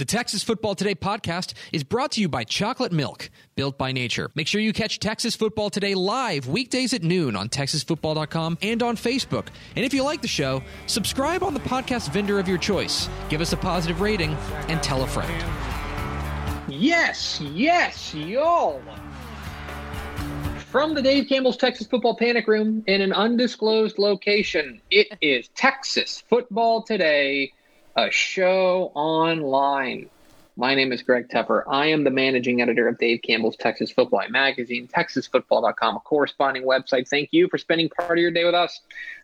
The 0.00 0.06
Texas 0.06 0.42
Football 0.42 0.74
Today 0.74 0.94
podcast 0.94 1.52
is 1.74 1.84
brought 1.84 2.12
to 2.12 2.22
you 2.22 2.28
by 2.30 2.42
Chocolate 2.42 2.90
Milk, 2.90 3.28
built 3.54 3.76
by 3.76 3.92
nature. 3.92 4.30
Make 4.34 4.46
sure 4.46 4.58
you 4.58 4.72
catch 4.72 4.98
Texas 4.98 5.36
Football 5.36 5.68
Today 5.68 5.94
live 5.94 6.48
weekdays 6.48 6.94
at 6.94 7.02
noon 7.02 7.36
on 7.36 7.50
texasfootball.com 7.50 8.56
and 8.62 8.82
on 8.82 8.96
Facebook. 8.96 9.48
And 9.76 9.84
if 9.84 9.92
you 9.92 10.02
like 10.02 10.22
the 10.22 10.26
show, 10.26 10.62
subscribe 10.86 11.42
on 11.42 11.52
the 11.52 11.60
podcast 11.60 12.10
vendor 12.12 12.38
of 12.38 12.48
your 12.48 12.56
choice. 12.56 13.10
Give 13.28 13.42
us 13.42 13.52
a 13.52 13.58
positive 13.58 14.00
rating 14.00 14.32
and 14.68 14.82
tell 14.82 15.02
a 15.02 15.06
friend. 15.06 15.44
Yes, 16.66 17.38
yes, 17.42 18.14
y'all. 18.14 18.80
From 20.70 20.94
the 20.94 21.02
Dave 21.02 21.28
Campbell's 21.28 21.58
Texas 21.58 21.86
Football 21.86 22.16
Panic 22.16 22.48
Room 22.48 22.82
in 22.86 23.02
an 23.02 23.12
undisclosed 23.12 23.98
location, 23.98 24.80
it 24.90 25.08
is 25.20 25.48
Texas 25.48 26.22
Football 26.26 26.84
Today 26.84 27.52
a 27.96 28.10
show 28.10 28.92
online. 28.94 30.08
My 30.56 30.74
name 30.74 30.92
is 30.92 31.02
Greg 31.02 31.28
Tepper. 31.28 31.64
I 31.68 31.86
am 31.86 32.04
the 32.04 32.10
managing 32.10 32.60
editor 32.60 32.86
of 32.86 32.98
Dave 32.98 33.22
Campbell's 33.22 33.56
Texas 33.56 33.90
Football 33.90 34.28
Magazine, 34.30 34.86
TexasFootball.com, 34.88 35.96
a 35.96 36.00
corresponding 36.00 36.64
website. 36.64 37.08
Thank 37.08 37.30
you 37.32 37.48
for 37.48 37.58
spending 37.58 37.88
part 37.88 38.18
of 38.18 38.22
your 38.22 38.30
day 38.30 38.44
with 38.44 38.54
us. 38.54 38.80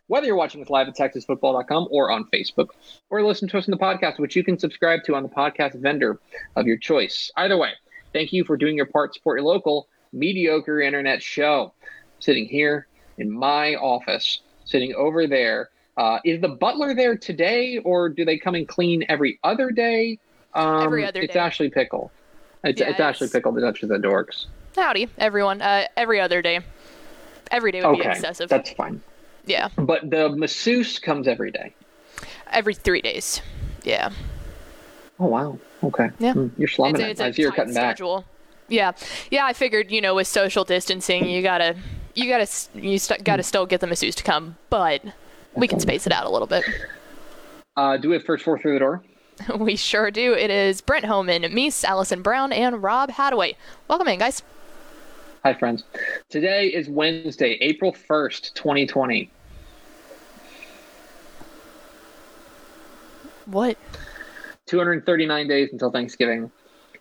Whether 0.07 0.27
you're 0.27 0.35
watching 0.35 0.61
us 0.61 0.69
live 0.69 0.87
at 0.87 0.97
TexasFootball.com 0.97 1.87
or 1.91 2.11
on 2.11 2.25
Facebook, 2.25 2.69
or 3.09 3.23
listen 3.23 3.47
to 3.49 3.57
us 3.57 3.67
in 3.67 3.71
the 3.71 3.77
podcast, 3.77 4.19
which 4.19 4.35
you 4.35 4.43
can 4.43 4.57
subscribe 4.59 5.03
to 5.05 5.15
on 5.15 5.23
the 5.23 5.29
podcast 5.29 5.79
vendor 5.79 6.19
of 6.55 6.65
your 6.65 6.77
choice. 6.77 7.31
Either 7.37 7.57
way, 7.57 7.71
thank 8.13 8.33
you 8.33 8.43
for 8.43 8.57
doing 8.57 8.75
your 8.75 8.87
part 8.87 9.13
to 9.13 9.19
support 9.19 9.39
your 9.39 9.47
local 9.47 9.87
mediocre 10.11 10.81
internet 10.81 11.21
show. 11.21 11.73
Sitting 12.19 12.47
here 12.47 12.87
in 13.17 13.31
my 13.31 13.75
office, 13.75 14.41
sitting 14.65 14.93
over 14.95 15.27
there 15.27 15.69
uh, 15.97 16.19
is 16.23 16.39
the 16.41 16.47
butler 16.47 16.93
there 16.93 17.17
today, 17.17 17.79
or 17.79 18.07
do 18.07 18.23
they 18.23 18.37
come 18.37 18.55
and 18.55 18.67
clean 18.67 19.03
every 19.09 19.39
other 19.43 19.71
day? 19.71 20.19
Um, 20.53 20.83
every 20.83 21.05
other 21.05 21.21
it's 21.21 21.33
day. 21.33 21.39
Ashley 21.39 21.69
Pickle. 21.69 22.11
It's, 22.63 22.79
yeah, 22.79 22.89
it's, 22.89 22.99
Ashley 22.99 23.27
Pickle, 23.27 23.51
the 23.51 23.61
Dutch 23.61 23.83
of 23.83 23.89
the 23.89 23.97
Dorks. 23.97 24.45
Howdy, 24.75 25.09
everyone. 25.17 25.61
Uh, 25.61 25.85
every 25.95 26.21
other 26.21 26.41
day. 26.41 26.61
Every 27.49 27.71
day 27.71 27.81
would 27.81 27.99
okay, 27.99 28.03
be 28.03 28.09
excessive. 28.09 28.49
That's 28.49 28.71
fine. 28.71 29.01
Yeah. 29.45 29.69
But 29.77 30.09
the 30.09 30.29
masseuse 30.29 30.99
comes 30.99 31.27
every 31.27 31.51
day. 31.51 31.73
Every 32.51 32.73
three 32.73 33.01
days. 33.01 33.41
Yeah. 33.83 34.11
Oh 35.19 35.27
wow. 35.27 35.57
Okay. 35.83 36.09
Yeah. 36.19 36.33
Mm, 36.33 36.51
you're 36.57 36.67
slumming 36.67 36.95
it's, 36.95 37.03
it. 37.03 37.09
It's 37.11 37.21
I 37.21 37.31
see 37.31 37.41
you're 37.41 37.51
cutting 37.51 37.73
schedule. 37.73 38.17
back. 38.17 38.27
Yeah. 38.67 38.91
Yeah. 39.31 39.45
I 39.45 39.53
figured, 39.53 39.91
you 39.91 40.01
know, 40.01 40.15
with 40.15 40.27
social 40.27 40.63
distancing, 40.63 41.29
you 41.29 41.41
gotta, 41.41 41.75
you 42.13 42.27
gotta, 42.27 42.47
you 42.75 42.99
st- 42.99 43.23
gotta 43.23 43.43
still 43.43 43.65
get 43.65 43.79
the 43.79 43.87
masseuse 43.87 44.15
to 44.15 44.23
come, 44.23 44.57
but 44.69 45.03
we 45.57 45.67
can 45.67 45.79
space 45.79 46.05
it 46.05 46.13
out 46.13 46.25
a 46.25 46.29
little 46.29 46.47
bit. 46.47 46.63
Uh, 47.75 47.97
do 47.97 48.09
we 48.09 48.15
have 48.15 48.23
first 48.23 48.45
four 48.45 48.57
through 48.59 48.73
the 48.73 48.79
door? 48.79 49.03
we 49.59 49.75
sure 49.75 50.11
do. 50.11 50.33
It 50.33 50.49
is 50.49 50.81
Brent 50.81 51.05
Homan, 51.05 51.43
Meese, 51.43 51.83
Allison 51.83 52.21
Brown, 52.21 52.51
and 52.51 52.81
Rob 52.81 53.11
Hadaway. 53.11 53.55
Welcome 53.87 54.07
in, 54.07 54.19
guys. 54.19 54.43
Hi, 55.43 55.53
friends. 55.53 55.83
Today 56.29 56.67
is 56.67 56.89
Wednesday, 56.89 57.57
April 57.61 57.93
1st, 57.93 58.53
2020. 58.53 59.29
What? 63.45 63.77
239 64.65 65.47
days 65.47 65.69
until 65.71 65.91
Thanksgiving. 65.91 66.51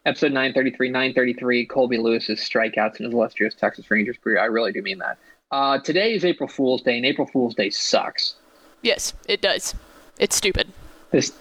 Episode 0.05 0.33
933, 0.33 0.89
933, 0.91 1.67
Colby 1.67 1.99
Lewis's 1.99 2.39
strikeouts 2.39 3.01
in 3.01 3.07
his 3.07 3.15
illustrious 3.15 3.55
Texas 3.55 3.91
Rangers 3.91 4.17
career. 4.23 4.39
I 4.39 4.45
really 4.45 4.71
do 4.71 4.81
mean 4.81 4.99
that. 4.99 5.19
Uh, 5.51 5.79
today 5.81 6.15
is 6.15 6.25
April 6.25 6.49
Fool's 6.49 6.83
Day, 6.83 6.97
and 6.97 7.05
April 7.05 7.27
Fool's 7.27 7.55
Day 7.55 7.71
sucks. 7.71 8.37
Yes, 8.83 9.13
it 9.29 9.41
does. 9.41 9.75
It's 10.19 10.37
stupid. 10.37 10.69
It's 11.13 11.33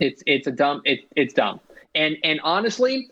it's 0.00 0.22
it's 0.26 0.46
a 0.46 0.52
dumb 0.52 0.82
it, 0.84 1.00
it's 1.16 1.34
dumb. 1.34 1.60
And 1.94 2.16
and 2.24 2.40
honestly, 2.42 3.08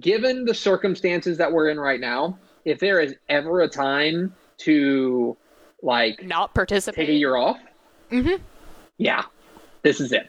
given 0.00 0.44
the 0.44 0.54
circumstances 0.54 1.38
that 1.38 1.52
we're 1.52 1.68
in 1.68 1.78
right 1.78 2.00
now, 2.00 2.38
if 2.64 2.78
there 2.78 3.00
is 3.00 3.14
ever 3.28 3.60
a 3.60 3.68
time 3.68 4.34
to 4.58 5.36
like 5.82 6.22
not 6.22 6.54
participate, 6.54 7.06
take 7.06 7.14
a 7.14 7.18
year 7.18 7.36
off, 7.36 7.58
mm-hmm. 8.10 8.42
yeah, 8.98 9.24
this 9.82 10.00
is 10.00 10.12
it. 10.12 10.28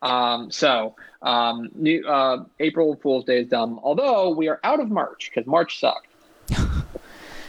Um, 0.00 0.50
so 0.50 0.94
um, 1.22 1.70
new 1.74 2.06
uh, 2.06 2.44
April 2.60 2.96
Fool's 3.02 3.24
Day 3.24 3.40
is 3.40 3.48
dumb. 3.48 3.80
Although 3.82 4.30
we 4.30 4.48
are 4.48 4.60
out 4.64 4.80
of 4.80 4.90
March 4.90 5.30
because 5.32 5.46
March 5.46 5.80
sucked. 5.80 6.06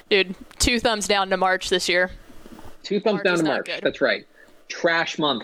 Dude, 0.09 0.35
two 0.57 0.79
thumbs 0.79 1.07
down 1.07 1.29
to 1.29 1.37
March 1.37 1.69
this 1.69 1.87
year. 1.87 2.09
Two 2.83 2.99
thumbs 2.99 3.15
March 3.15 3.23
down 3.23 3.37
to 3.37 3.43
March. 3.43 3.69
That's 3.81 4.01
right. 4.01 4.25
Trash 4.69 5.19
month. 5.19 5.43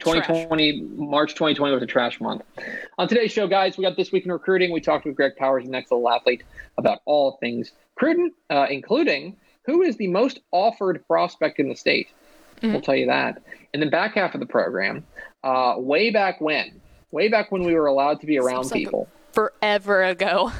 2020 0.00 0.80
trash. 0.80 0.88
March 0.98 1.32
2020 1.32 1.74
was 1.74 1.82
a 1.82 1.86
trash 1.86 2.20
month. 2.20 2.42
On 2.98 3.08
today's 3.08 3.32
show, 3.32 3.46
guys, 3.46 3.78
we 3.78 3.84
got 3.84 3.96
this 3.96 4.12
week 4.12 4.24
in 4.24 4.32
recruiting. 4.32 4.70
We 4.70 4.80
talked 4.80 5.06
with 5.06 5.16
Greg 5.16 5.36
Powers, 5.36 5.64
the 5.64 5.70
next 5.70 5.90
level 5.90 6.08
athlete, 6.10 6.42
about 6.76 7.00
all 7.06 7.38
things 7.40 7.72
recruiting, 7.96 8.32
uh, 8.50 8.66
including 8.68 9.36
who 9.64 9.82
is 9.82 9.96
the 9.96 10.06
most 10.08 10.40
offered 10.52 11.04
prospect 11.06 11.58
in 11.58 11.68
the 11.68 11.74
state. 11.74 12.08
Mm-hmm. 12.58 12.72
We'll 12.72 12.82
tell 12.82 12.94
you 12.94 13.06
that. 13.06 13.42
And 13.72 13.82
then 13.82 13.90
back 13.90 14.14
half 14.14 14.34
of 14.34 14.40
the 14.40 14.46
program, 14.46 15.04
uh, 15.42 15.74
way 15.78 16.10
back 16.10 16.40
when, 16.40 16.80
way 17.10 17.28
back 17.28 17.50
when 17.50 17.64
we 17.64 17.74
were 17.74 17.86
allowed 17.86 18.20
to 18.20 18.26
be 18.26 18.38
around 18.38 18.70
people. 18.70 19.08
Forever 19.32 20.04
ago. 20.04 20.52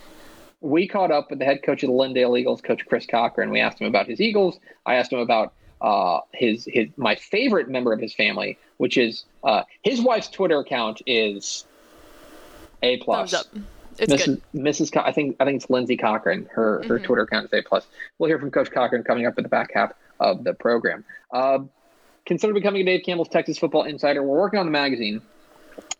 we 0.60 0.86
caught 0.86 1.10
up 1.10 1.30
with 1.30 1.38
the 1.38 1.44
head 1.44 1.62
coach 1.62 1.82
of 1.82 1.88
the 1.88 1.94
Lindale 1.94 2.38
Eagles, 2.38 2.60
Coach 2.60 2.84
Chris 2.86 3.06
Cochran. 3.06 3.50
We 3.50 3.60
asked 3.60 3.80
him 3.80 3.86
about 3.86 4.06
his 4.06 4.20
Eagles. 4.20 4.60
I 4.86 4.94
asked 4.94 5.12
him 5.12 5.18
about 5.18 5.52
uh, 5.82 6.20
his 6.32 6.66
his 6.70 6.88
my 6.96 7.16
favorite 7.16 7.68
member 7.68 7.92
of 7.92 8.00
his 8.00 8.14
family, 8.14 8.56
which 8.78 8.96
is 8.96 9.24
uh, 9.44 9.64
his 9.82 10.00
wife's 10.00 10.28
Twitter 10.28 10.60
account 10.60 11.02
is 11.06 11.66
a 12.82 12.96
plus. 12.98 13.34
It's 13.98 14.10
Mrs. 14.10 14.26
Good. 14.26 14.42
Mrs. 14.54 14.92
Co- 14.92 15.00
I 15.00 15.12
think 15.12 15.36
I 15.38 15.44
think 15.44 15.56
it's 15.56 15.68
Lindsay 15.68 15.96
Cochran. 15.96 16.48
Her 16.52 16.78
mm-hmm. 16.78 16.88
her 16.88 16.98
Twitter 17.00 17.22
account 17.22 17.46
is 17.46 17.52
a 17.52 17.62
plus. 17.62 17.86
We'll 18.18 18.28
hear 18.28 18.38
from 18.38 18.50
Coach 18.50 18.70
Cochran 18.70 19.02
coming 19.02 19.26
up 19.26 19.36
in 19.38 19.42
the 19.42 19.48
back 19.48 19.72
half 19.74 19.92
of 20.20 20.44
the 20.44 20.54
program. 20.54 21.04
Uh, 21.32 21.58
consider 22.24 22.54
becoming 22.54 22.82
a 22.82 22.84
Dave 22.84 23.04
Campbell's 23.04 23.28
Texas 23.28 23.58
Football 23.58 23.82
Insider. 23.82 24.22
We're 24.22 24.38
working 24.38 24.60
on 24.60 24.66
the 24.66 24.72
magazine, 24.72 25.20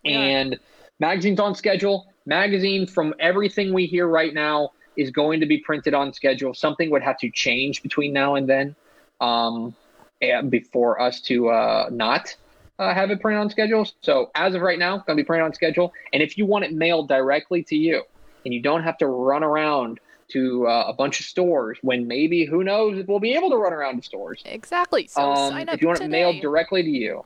yeah. 0.04 0.19
and 0.19 0.59
magazine's 1.00 1.41
on 1.41 1.54
schedule 1.54 2.06
magazine 2.25 2.87
from 2.87 3.14
everything 3.19 3.72
we 3.72 3.87
hear 3.87 4.06
right 4.06 4.32
now 4.32 4.70
is 4.97 5.10
going 5.10 5.41
to 5.41 5.47
be 5.47 5.59
printed 5.59 5.93
on 5.93 6.12
schedule 6.12 6.54
something 6.54 6.88
would 6.91 7.03
have 7.03 7.19
to 7.19 7.28
change 7.31 7.82
between 7.82 8.12
now 8.12 8.37
and 8.37 8.49
then 8.49 8.76
um, 9.22 9.75
and 10.21 10.50
before 10.50 11.00
us 11.00 11.21
to 11.22 11.49
uh, 11.49 11.88
not 11.91 12.37
uh, 12.78 12.93
have 12.93 13.10
it 13.10 13.21
printed 13.21 13.41
on 13.41 13.49
schedule 13.49 13.88
so 14.03 14.31
as 14.34 14.55
of 14.55 14.60
right 14.60 14.78
now 14.78 14.99
going 14.99 15.16
to 15.16 15.22
be 15.22 15.25
printed 15.25 15.44
on 15.44 15.55
schedule 15.55 15.93
and 16.12 16.23
if 16.23 16.37
you 16.37 16.44
want 16.44 16.64
it 16.64 16.73
mailed 16.73 17.08
directly 17.08 17.62
to 17.62 17.76
you 17.76 18.02
and 18.44 18.52
you 18.52 18.61
don't 18.61 18.82
have 18.82 18.99
to 18.99 19.06
run 19.06 19.43
around 19.43 20.00
to 20.29 20.67
uh, 20.67 20.85
a 20.88 20.93
bunch 20.93 21.20
of 21.20 21.26
stores 21.26 21.79
when 21.82 22.06
maybe 22.06 22.44
who 22.44 22.64
knows 22.64 22.99
if 22.99 23.06
we'll 23.06 23.20
be 23.20 23.35
able 23.35 23.50
to 23.50 23.56
run 23.56 23.73
around 23.73 23.97
to 23.97 24.02
stores 24.02 24.43
exactly 24.44 25.06
so 25.06 25.23
um, 25.23 25.50
sign 25.50 25.69
up 25.69 25.76
if 25.76 25.82
you 25.82 25.87
want 25.87 25.99
today. 25.99 26.06
it 26.06 26.11
mailed 26.11 26.43
directly 26.43 26.82
to 26.82 26.91
you 26.91 27.25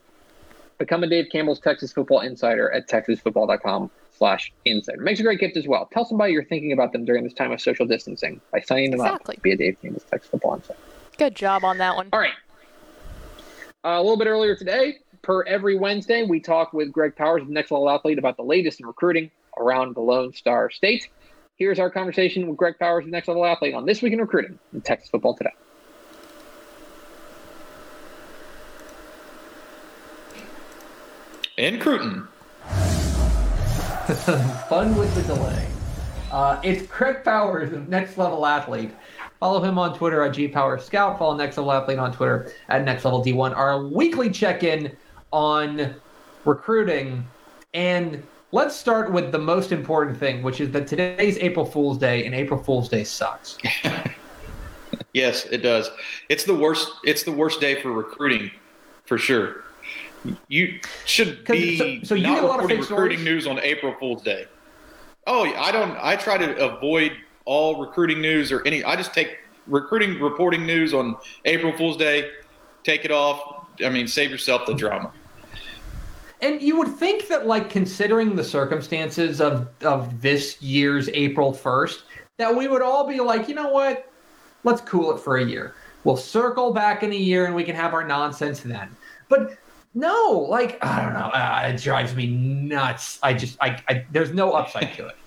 become 0.78 1.02
a 1.02 1.08
dave 1.08 1.26
campbell's 1.32 1.60
texas 1.60 1.92
football 1.92 2.20
insider 2.20 2.70
at 2.72 2.88
texasfootball.com 2.88 3.90
slash 4.16 4.52
insider. 4.64 5.00
Makes 5.02 5.20
a 5.20 5.24
great 5.24 5.40
gift 5.40 5.58
as 5.58 5.68
well. 5.68 5.88
Tell 5.92 6.06
somebody 6.06 6.32
you're 6.32 6.44
thinking 6.44 6.72
about 6.72 6.92
them 6.92 7.04
during 7.04 7.22
this 7.22 7.34
time 7.34 7.52
of 7.52 7.60
social 7.60 7.84
distancing 7.84 8.40
by 8.50 8.60
signing 8.60 8.92
them 8.92 9.00
exactly. 9.00 9.36
up. 9.36 9.42
Be 9.42 9.52
a 9.52 9.56
Dave 9.56 9.76
Campbell's 9.82 10.04
Texas 10.04 10.30
Football 10.30 10.54
Insider. 10.54 10.78
Good 11.18 11.34
job 11.34 11.64
on 11.64 11.78
that 11.78 11.96
one. 11.96 12.08
All 12.12 12.20
right. 12.20 12.32
Uh, 13.84 14.00
a 14.00 14.02
little 14.02 14.16
bit 14.16 14.26
earlier 14.26 14.56
today, 14.56 14.98
per 15.22 15.42
every 15.44 15.76
Wednesday, 15.76 16.24
we 16.24 16.40
talk 16.40 16.72
with 16.72 16.92
Greg 16.92 17.14
Powers, 17.16 17.42
the 17.46 17.52
next 17.52 17.70
level 17.70 17.88
athlete, 17.88 18.18
about 18.18 18.36
the 18.36 18.42
latest 18.42 18.80
in 18.80 18.86
recruiting 18.86 19.30
around 19.58 19.94
the 19.94 20.00
Lone 20.00 20.32
Star 20.32 20.70
State. 20.70 21.08
Here's 21.56 21.78
our 21.78 21.90
conversation 21.90 22.46
with 22.48 22.56
Greg 22.56 22.78
Powers, 22.78 23.04
the 23.04 23.10
next 23.10 23.28
level 23.28 23.44
athlete, 23.46 23.74
on 23.74 23.86
this 23.86 24.02
week 24.02 24.12
in 24.12 24.20
recruiting 24.20 24.58
in 24.72 24.80
Texas 24.82 25.08
football 25.08 25.34
today. 25.34 25.50
In 31.56 31.78
Cruton, 31.80 32.28
Fun 34.68 34.94
with 34.94 35.12
the 35.16 35.22
delay. 35.22 35.66
Uh, 36.30 36.60
it's 36.62 36.86
Greg 36.86 37.24
Powers, 37.24 37.72
of 37.72 37.88
Next 37.88 38.16
Level 38.16 38.46
Athlete. 38.46 38.92
Follow 39.40 39.62
him 39.62 39.78
on 39.78 39.96
Twitter 39.96 40.22
at 40.22 40.32
GPower 40.34 40.80
Scout. 40.80 41.18
Follow 41.18 41.36
Next 41.36 41.58
Level 41.58 41.72
Athlete 41.72 41.98
on 41.98 42.12
Twitter 42.12 42.52
at 42.68 42.84
Next 42.84 43.04
Level 43.04 43.22
D1. 43.22 43.54
Our 43.54 43.86
weekly 43.86 44.30
check 44.30 44.62
in 44.62 44.96
on 45.32 45.94
recruiting. 46.44 47.26
And 47.74 48.22
let's 48.52 48.74
start 48.74 49.12
with 49.12 49.32
the 49.32 49.38
most 49.38 49.72
important 49.72 50.16
thing, 50.16 50.42
which 50.42 50.60
is 50.60 50.70
that 50.70 50.86
today's 50.86 51.36
April 51.38 51.66
Fool's 51.66 51.98
Day, 51.98 52.24
and 52.24 52.34
April 52.34 52.62
Fool's 52.62 52.88
Day 52.88 53.04
sucks. 53.04 53.58
yes, 55.12 55.44
it 55.46 55.58
does. 55.58 55.90
It's 56.30 56.44
the 56.44 56.54
worst. 56.54 56.90
It's 57.04 57.22
the 57.22 57.32
worst 57.32 57.60
day 57.60 57.80
for 57.82 57.92
recruiting, 57.92 58.50
for 59.04 59.18
sure. 59.18 59.64
You 60.48 60.80
should 61.04 61.44
be 61.44 61.76
so, 61.76 61.98
so 62.02 62.14
you 62.14 62.22
not 62.22 62.34
get 62.36 62.44
a 62.44 62.46
lot 62.46 62.58
of 62.60 62.70
recruiting 62.70 62.84
stories? 62.84 63.22
news 63.22 63.46
on 63.46 63.60
April 63.60 63.94
Fool's 64.00 64.22
Day. 64.22 64.46
Oh, 65.26 65.44
I 65.44 65.70
don't. 65.72 65.96
I 66.00 66.16
try 66.16 66.38
to 66.38 66.56
avoid 66.64 67.12
all 67.46 67.80
recruiting 67.80 68.20
news 68.20 68.52
or 68.52 68.62
any. 68.66 68.84
I 68.84 68.94
just 68.96 69.14
take 69.14 69.38
recruiting 69.66 70.20
reporting 70.20 70.66
news 70.66 70.92
on 70.92 71.16
April 71.46 71.72
Fool's 71.72 71.96
Day. 71.96 72.30
Take 72.84 73.04
it 73.04 73.10
off. 73.10 73.66
I 73.84 73.88
mean, 73.88 74.06
save 74.06 74.30
yourself 74.30 74.66
the 74.66 74.74
drama. 74.74 75.12
And 76.42 76.60
you 76.60 76.76
would 76.76 76.94
think 76.96 77.28
that, 77.28 77.46
like, 77.46 77.70
considering 77.70 78.36
the 78.36 78.44
circumstances 78.44 79.40
of 79.40 79.68
of 79.82 80.20
this 80.20 80.60
year's 80.60 81.08
April 81.08 81.52
first, 81.52 82.04
that 82.36 82.54
we 82.54 82.68
would 82.68 82.82
all 82.82 83.06
be 83.06 83.20
like, 83.20 83.48
you 83.48 83.54
know 83.54 83.70
what? 83.70 84.10
Let's 84.64 84.82
cool 84.82 85.14
it 85.14 85.20
for 85.20 85.38
a 85.38 85.44
year. 85.44 85.74
We'll 86.04 86.16
circle 86.16 86.72
back 86.72 87.02
in 87.02 87.12
a 87.12 87.16
year 87.16 87.46
and 87.46 87.54
we 87.54 87.64
can 87.64 87.74
have 87.74 87.94
our 87.94 88.06
nonsense 88.06 88.60
then. 88.60 88.94
But 89.28 89.56
no, 89.94 90.46
like 90.48 90.78
I 90.84 91.02
don't 91.02 91.14
know, 91.14 91.30
uh, 91.30 91.72
it 91.72 91.82
drives 91.82 92.14
me 92.14 92.26
nuts. 92.28 93.18
I 93.22 93.32
just, 93.32 93.56
I, 93.60 93.82
I 93.88 94.04
there's 94.12 94.32
no 94.32 94.52
upside 94.52 94.94
to 94.94 95.08
it. 95.08 95.16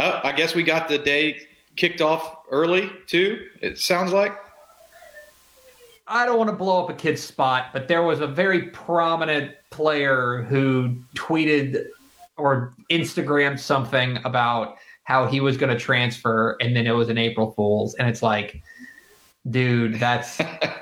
Uh, 0.00 0.18
I 0.24 0.32
guess 0.32 0.54
we 0.54 0.62
got 0.62 0.88
the 0.88 0.96
day 0.96 1.46
kicked 1.76 2.00
off 2.00 2.38
early 2.50 2.90
too. 3.06 3.46
It 3.60 3.78
sounds 3.78 4.12
like. 4.12 4.32
I 6.06 6.24
don't 6.24 6.38
want 6.38 6.48
to 6.48 6.56
blow 6.56 6.82
up 6.82 6.88
a 6.88 6.94
kid's 6.94 7.22
spot, 7.22 7.66
but 7.74 7.86
there 7.86 8.02
was 8.02 8.20
a 8.20 8.26
very 8.26 8.68
prominent 8.68 9.52
player 9.68 10.46
who 10.48 10.96
tweeted 11.14 11.84
or 12.38 12.72
Instagrammed 12.90 13.58
something 13.58 14.16
about 14.24 14.78
how 15.04 15.26
he 15.26 15.40
was 15.40 15.58
going 15.58 15.70
to 15.70 15.78
transfer, 15.78 16.56
and 16.62 16.74
then 16.74 16.86
it 16.86 16.92
was 16.92 17.10
an 17.10 17.18
April 17.18 17.50
Fool's, 17.52 17.94
and 17.96 18.08
it's 18.08 18.22
like, 18.22 18.62
dude, 19.50 20.00
that's. 20.00 20.40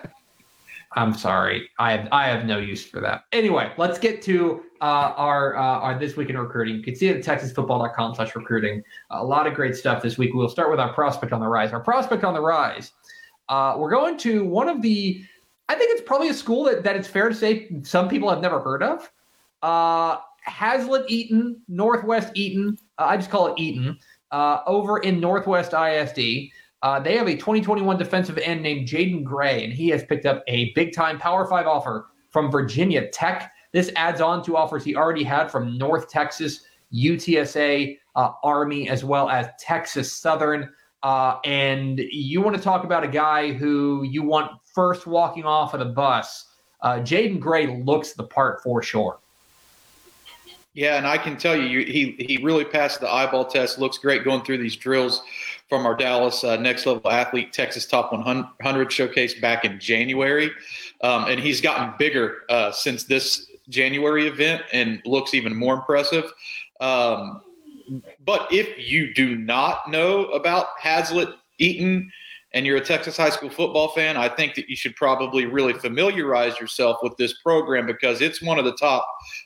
I'm 0.98 1.14
sorry. 1.14 1.70
I 1.78 1.92
have 1.92 2.08
I 2.10 2.26
have 2.26 2.44
no 2.44 2.58
use 2.58 2.84
for 2.84 3.00
that. 3.00 3.22
Anyway, 3.32 3.72
let's 3.76 4.00
get 4.00 4.20
to 4.22 4.62
uh, 4.80 5.12
our 5.16 5.56
uh, 5.56 5.60
our 5.60 5.96
this 5.96 6.16
week 6.16 6.28
in 6.28 6.36
recruiting. 6.36 6.74
You 6.74 6.82
can 6.82 6.96
see 6.96 7.08
it 7.08 7.16
at 7.16 7.40
texasfootball.com 7.40 8.16
slash 8.16 8.34
recruiting. 8.34 8.82
A 9.10 9.24
lot 9.24 9.46
of 9.46 9.54
great 9.54 9.76
stuff 9.76 10.02
this 10.02 10.18
week. 10.18 10.34
We'll 10.34 10.48
start 10.48 10.72
with 10.72 10.80
our 10.80 10.92
prospect 10.92 11.32
on 11.32 11.40
the 11.40 11.46
rise. 11.46 11.72
Our 11.72 11.80
prospect 11.80 12.24
on 12.24 12.34
the 12.34 12.40
rise. 12.40 12.92
Uh, 13.48 13.76
we're 13.78 13.90
going 13.90 14.16
to 14.18 14.44
one 14.44 14.68
of 14.68 14.82
the. 14.82 15.22
I 15.68 15.76
think 15.76 15.92
it's 15.92 16.02
probably 16.06 16.30
a 16.30 16.34
school 16.34 16.64
that, 16.64 16.82
that 16.82 16.96
it's 16.96 17.06
fair 17.06 17.28
to 17.28 17.34
say 17.34 17.70
some 17.82 18.08
people 18.08 18.28
have 18.28 18.40
never 18.40 18.58
heard 18.58 18.82
of. 18.82 19.08
Uh, 19.62 20.18
Haslet 20.48 21.04
Eaton, 21.08 21.62
Northwest 21.68 22.32
Eaton. 22.34 22.76
Uh, 22.98 23.04
I 23.04 23.16
just 23.18 23.30
call 23.30 23.54
it 23.54 23.60
Eaton. 23.60 23.98
Uh, 24.32 24.62
over 24.66 24.98
in 24.98 25.20
Northwest 25.20 25.74
ISD. 25.74 26.50
Uh, 26.82 27.00
they 27.00 27.16
have 27.16 27.26
a 27.26 27.34
2021 27.34 27.98
defensive 27.98 28.38
end 28.38 28.62
named 28.62 28.88
Jaden 28.88 29.24
Gray, 29.24 29.64
and 29.64 29.72
he 29.72 29.88
has 29.88 30.04
picked 30.04 30.26
up 30.26 30.44
a 30.46 30.72
big 30.74 30.94
time 30.94 31.18
Power 31.18 31.46
Five 31.46 31.66
offer 31.66 32.06
from 32.30 32.50
Virginia 32.50 33.08
Tech. 33.08 33.52
This 33.72 33.90
adds 33.96 34.20
on 34.20 34.42
to 34.44 34.56
offers 34.56 34.84
he 34.84 34.96
already 34.96 35.24
had 35.24 35.50
from 35.50 35.76
North 35.76 36.08
Texas, 36.08 36.64
UTSA, 36.94 37.98
uh, 38.14 38.30
Army, 38.42 38.88
as 38.88 39.04
well 39.04 39.28
as 39.28 39.48
Texas 39.58 40.12
Southern. 40.12 40.70
Uh, 41.02 41.38
and 41.44 41.98
you 42.10 42.40
want 42.40 42.56
to 42.56 42.62
talk 42.62 42.84
about 42.84 43.04
a 43.04 43.08
guy 43.08 43.52
who 43.52 44.04
you 44.04 44.22
want 44.22 44.50
first 44.74 45.06
walking 45.06 45.44
off 45.44 45.74
of 45.74 45.80
the 45.80 45.86
bus. 45.86 46.46
Uh, 46.80 46.94
Jaden 46.96 47.40
Gray 47.40 47.82
looks 47.82 48.12
the 48.12 48.24
part 48.24 48.62
for 48.62 48.82
sure. 48.82 49.20
Yeah, 50.78 50.96
and 50.96 51.08
I 51.08 51.18
can 51.18 51.36
tell 51.36 51.56
you, 51.56 51.84
he 51.84 52.12
he 52.20 52.36
really 52.36 52.64
passed 52.64 53.00
the 53.00 53.10
eyeball 53.10 53.46
test. 53.46 53.80
Looks 53.80 53.98
great 53.98 54.22
going 54.22 54.44
through 54.44 54.58
these 54.58 54.76
drills 54.76 55.24
from 55.68 55.84
our 55.84 55.96
Dallas 55.96 56.44
uh, 56.44 56.54
Next 56.54 56.86
Level 56.86 57.10
Athlete 57.10 57.52
Texas 57.52 57.84
Top 57.84 58.12
100 58.12 58.92
showcase 58.92 59.34
back 59.40 59.64
in 59.64 59.80
January, 59.80 60.52
um, 61.00 61.24
and 61.24 61.40
he's 61.40 61.60
gotten 61.60 61.94
bigger 61.98 62.42
uh, 62.48 62.70
since 62.70 63.02
this 63.02 63.50
January 63.68 64.28
event 64.28 64.62
and 64.72 65.02
looks 65.04 65.34
even 65.34 65.52
more 65.52 65.74
impressive. 65.74 66.32
Um, 66.78 67.42
but 68.24 68.46
if 68.52 68.68
you 68.78 69.12
do 69.14 69.34
not 69.34 69.90
know 69.90 70.26
about 70.26 70.78
Haslet 70.80 71.34
Eaton 71.58 72.08
and 72.52 72.64
you're 72.64 72.76
a 72.76 72.80
Texas 72.80 73.16
high 73.16 73.30
school 73.30 73.50
football 73.50 73.88
fan, 73.88 74.16
I 74.16 74.28
think 74.28 74.54
that 74.54 74.68
you 74.68 74.76
should 74.76 74.94
probably 74.94 75.44
really 75.44 75.72
familiarize 75.72 76.60
yourself 76.60 76.98
with 77.02 77.16
this 77.16 77.42
program 77.42 77.84
because 77.84 78.20
it's 78.20 78.40
one 78.40 78.60
of 78.60 78.64
the 78.64 78.76
top 78.76 79.04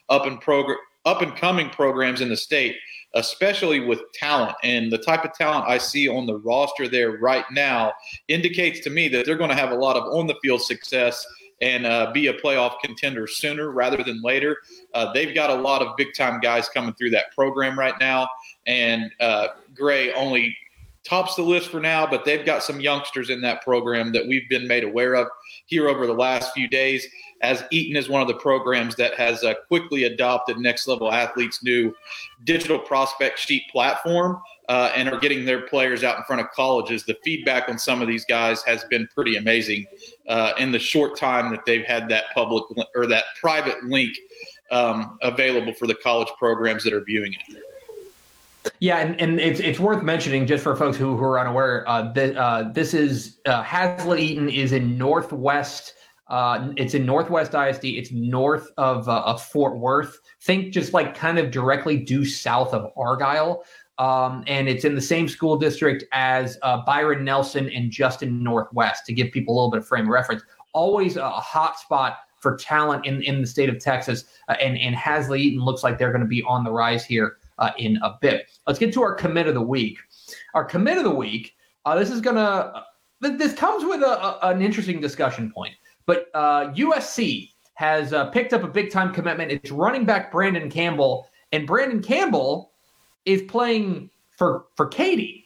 up 0.09 0.27
and 0.27 0.39
program 0.39 0.77
up 1.05 1.21
and 1.21 1.35
coming 1.35 1.69
programs 1.69 2.21
in 2.21 2.29
the 2.29 2.37
state, 2.37 2.75
especially 3.13 3.79
with 3.79 4.01
talent. 4.13 4.55
And 4.63 4.91
the 4.91 4.97
type 4.97 5.25
of 5.25 5.33
talent 5.33 5.65
I 5.67 5.77
see 5.77 6.07
on 6.07 6.25
the 6.25 6.37
roster 6.37 6.87
there 6.87 7.17
right 7.17 7.45
now 7.51 7.93
indicates 8.27 8.79
to 8.81 8.89
me 8.89 9.07
that 9.09 9.25
they're 9.25 9.37
going 9.37 9.49
to 9.49 9.55
have 9.55 9.71
a 9.71 9.75
lot 9.75 9.95
of 9.95 10.03
on 10.13 10.27
the 10.27 10.35
field 10.41 10.61
success 10.61 11.25
and 11.61 11.85
uh, 11.85 12.11
be 12.13 12.27
a 12.27 12.33
playoff 12.33 12.79
contender 12.83 13.25
sooner 13.27 13.71
rather 13.71 14.03
than 14.03 14.21
later. 14.21 14.57
Uh, 14.93 15.13
they've 15.13 15.33
got 15.33 15.49
a 15.49 15.55
lot 15.55 15.81
of 15.81 15.95
big 15.95 16.13
time 16.13 16.39
guys 16.41 16.67
coming 16.67 16.93
through 16.95 17.11
that 17.11 17.33
program 17.33 17.79
right 17.79 17.93
now. 17.99 18.27
And 18.67 19.11
uh, 19.19 19.47
Gray 19.73 20.11
only 20.13 20.55
tops 21.03 21.35
the 21.35 21.41
list 21.41 21.69
for 21.69 21.79
now, 21.79 22.07
but 22.07 22.25
they've 22.25 22.45
got 22.45 22.63
some 22.63 22.79
youngsters 22.79 23.29
in 23.29 23.41
that 23.41 23.61
program 23.61 24.11
that 24.13 24.25
we've 24.27 24.47
been 24.49 24.67
made 24.67 24.83
aware 24.83 25.15
of 25.15 25.27
here 25.65 25.89
over 25.89 26.07
the 26.07 26.13
last 26.13 26.53
few 26.53 26.67
days. 26.67 27.07
As 27.43 27.63
Eaton 27.71 27.97
is 27.97 28.07
one 28.07 28.21
of 28.21 28.27
the 28.29 28.35
programs 28.35 28.95
that 28.95 29.15
has 29.15 29.43
uh, 29.43 29.53
quickly 29.67 30.05
adopted 30.05 30.57
Next 30.57 30.87
Level 30.87 31.11
Athletes' 31.11 31.61
new 31.61 31.93
digital 32.45 32.79
prospect 32.79 33.37
sheet 33.37 33.63
platform 33.69 34.41
uh, 34.69 34.93
and 34.95 35.09
are 35.09 35.19
getting 35.19 35.43
their 35.43 35.61
players 35.61 36.05
out 36.05 36.17
in 36.17 36.23
front 36.23 36.41
of 36.41 36.49
colleges. 36.51 37.03
The 37.03 37.17
feedback 37.23 37.67
on 37.67 37.77
some 37.77 38.01
of 38.01 38.07
these 38.07 38.23
guys 38.23 38.63
has 38.63 38.85
been 38.85 39.07
pretty 39.13 39.35
amazing 39.35 39.85
uh, 40.29 40.53
in 40.57 40.71
the 40.71 40.79
short 40.79 41.17
time 41.17 41.51
that 41.51 41.65
they've 41.65 41.85
had 41.85 42.07
that 42.09 42.25
public 42.33 42.63
or 42.95 43.05
that 43.07 43.25
private 43.39 43.83
link 43.83 44.17
um, 44.71 45.17
available 45.21 45.73
for 45.73 45.85
the 45.85 45.95
college 45.95 46.29
programs 46.39 46.83
that 46.85 46.93
are 46.93 47.03
viewing 47.03 47.33
it. 47.33 47.63
Yeah, 48.79 48.99
and, 48.99 49.19
and 49.19 49.41
it's 49.41 49.59
it's 49.59 49.79
worth 49.79 50.03
mentioning 50.03 50.47
just 50.47 50.63
for 50.63 50.73
folks 50.77 50.95
who, 50.95 51.17
who 51.17 51.23
are 51.25 51.37
unaware. 51.37 51.83
Uh, 51.85 52.13
that 52.13 52.37
uh, 52.37 52.63
this 52.71 52.93
is 52.93 53.39
uh, 53.45 53.61
Haslet 53.61 54.19
Eaton 54.19 54.49
is 54.49 54.71
in 54.71 54.97
northwest. 54.97 55.95
Uh, 56.27 56.71
it's 56.77 56.93
in 56.93 57.05
Northwest 57.05 57.53
ISD. 57.53 57.85
It's 57.85 58.11
north 58.11 58.71
of 58.77 59.09
uh, 59.09 59.21
of 59.21 59.43
Fort 59.43 59.77
Worth. 59.77 60.19
Think 60.41 60.73
just 60.73 60.93
like 60.93 61.15
kind 61.15 61.37
of 61.37 61.51
directly 61.51 61.97
due 61.97 62.25
south 62.25 62.73
of 62.73 62.91
Argyle, 62.97 63.63
um, 63.97 64.43
and 64.47 64.69
it's 64.69 64.85
in 64.85 64.95
the 64.95 65.01
same 65.01 65.27
school 65.27 65.57
district 65.57 66.05
as 66.13 66.57
uh, 66.61 66.83
Byron 66.85 67.25
Nelson 67.25 67.69
and 67.69 67.91
Justin 67.91 68.41
Northwest. 68.43 69.05
To 69.07 69.13
give 69.13 69.31
people 69.31 69.53
a 69.53 69.55
little 69.55 69.71
bit 69.71 69.79
of 69.79 69.87
frame 69.87 70.05
of 70.05 70.09
reference, 70.09 70.43
always 70.73 71.17
a 71.17 71.29
hot 71.29 71.77
spot 71.77 72.17
for 72.39 72.55
talent 72.57 73.05
in 73.05 73.21
in 73.23 73.41
the 73.41 73.47
state 73.47 73.69
of 73.69 73.79
Texas, 73.79 74.25
uh, 74.47 74.55
and 74.61 74.77
and 74.77 74.95
Haslet 74.95 75.39
Eaton 75.39 75.63
looks 75.63 75.83
like 75.83 75.97
they're 75.97 76.11
going 76.11 76.21
to 76.21 76.27
be 76.27 76.43
on 76.43 76.63
the 76.63 76.71
rise 76.71 77.03
here 77.05 77.37
uh, 77.59 77.71
in 77.77 77.97
a 77.97 78.17
bit. 78.21 78.49
Let's 78.65 78.79
get 78.79 78.93
to 78.93 79.01
our 79.01 79.13
commit 79.13 79.47
of 79.47 79.55
the 79.55 79.61
week. 79.61 79.97
Our 80.53 80.65
commit 80.65 80.97
of 80.97 81.03
the 81.03 81.15
week. 81.15 81.55
Uh, 81.85 81.95
this 81.95 82.09
is 82.09 82.21
gonna. 82.21 82.85
This 83.19 83.53
comes 83.53 83.85
with 83.85 84.01
a, 84.01 84.45
a, 84.45 84.49
an 84.49 84.61
interesting 84.61 84.99
discussion 84.99 85.51
point. 85.51 85.75
But 86.05 86.27
uh, 86.33 86.71
USC 86.73 87.51
has 87.75 88.13
uh, 88.13 88.29
picked 88.29 88.53
up 88.53 88.63
a 88.63 88.67
big 88.67 88.91
time 88.91 89.13
commitment. 89.13 89.51
It's 89.51 89.71
running 89.71 90.05
back 90.05 90.31
Brandon 90.31 90.69
Campbell, 90.69 91.27
and 91.51 91.65
Brandon 91.65 92.01
Campbell 92.01 92.71
is 93.25 93.41
playing 93.43 94.09
for 94.37 94.65
for 94.75 94.87
Katy. 94.87 95.43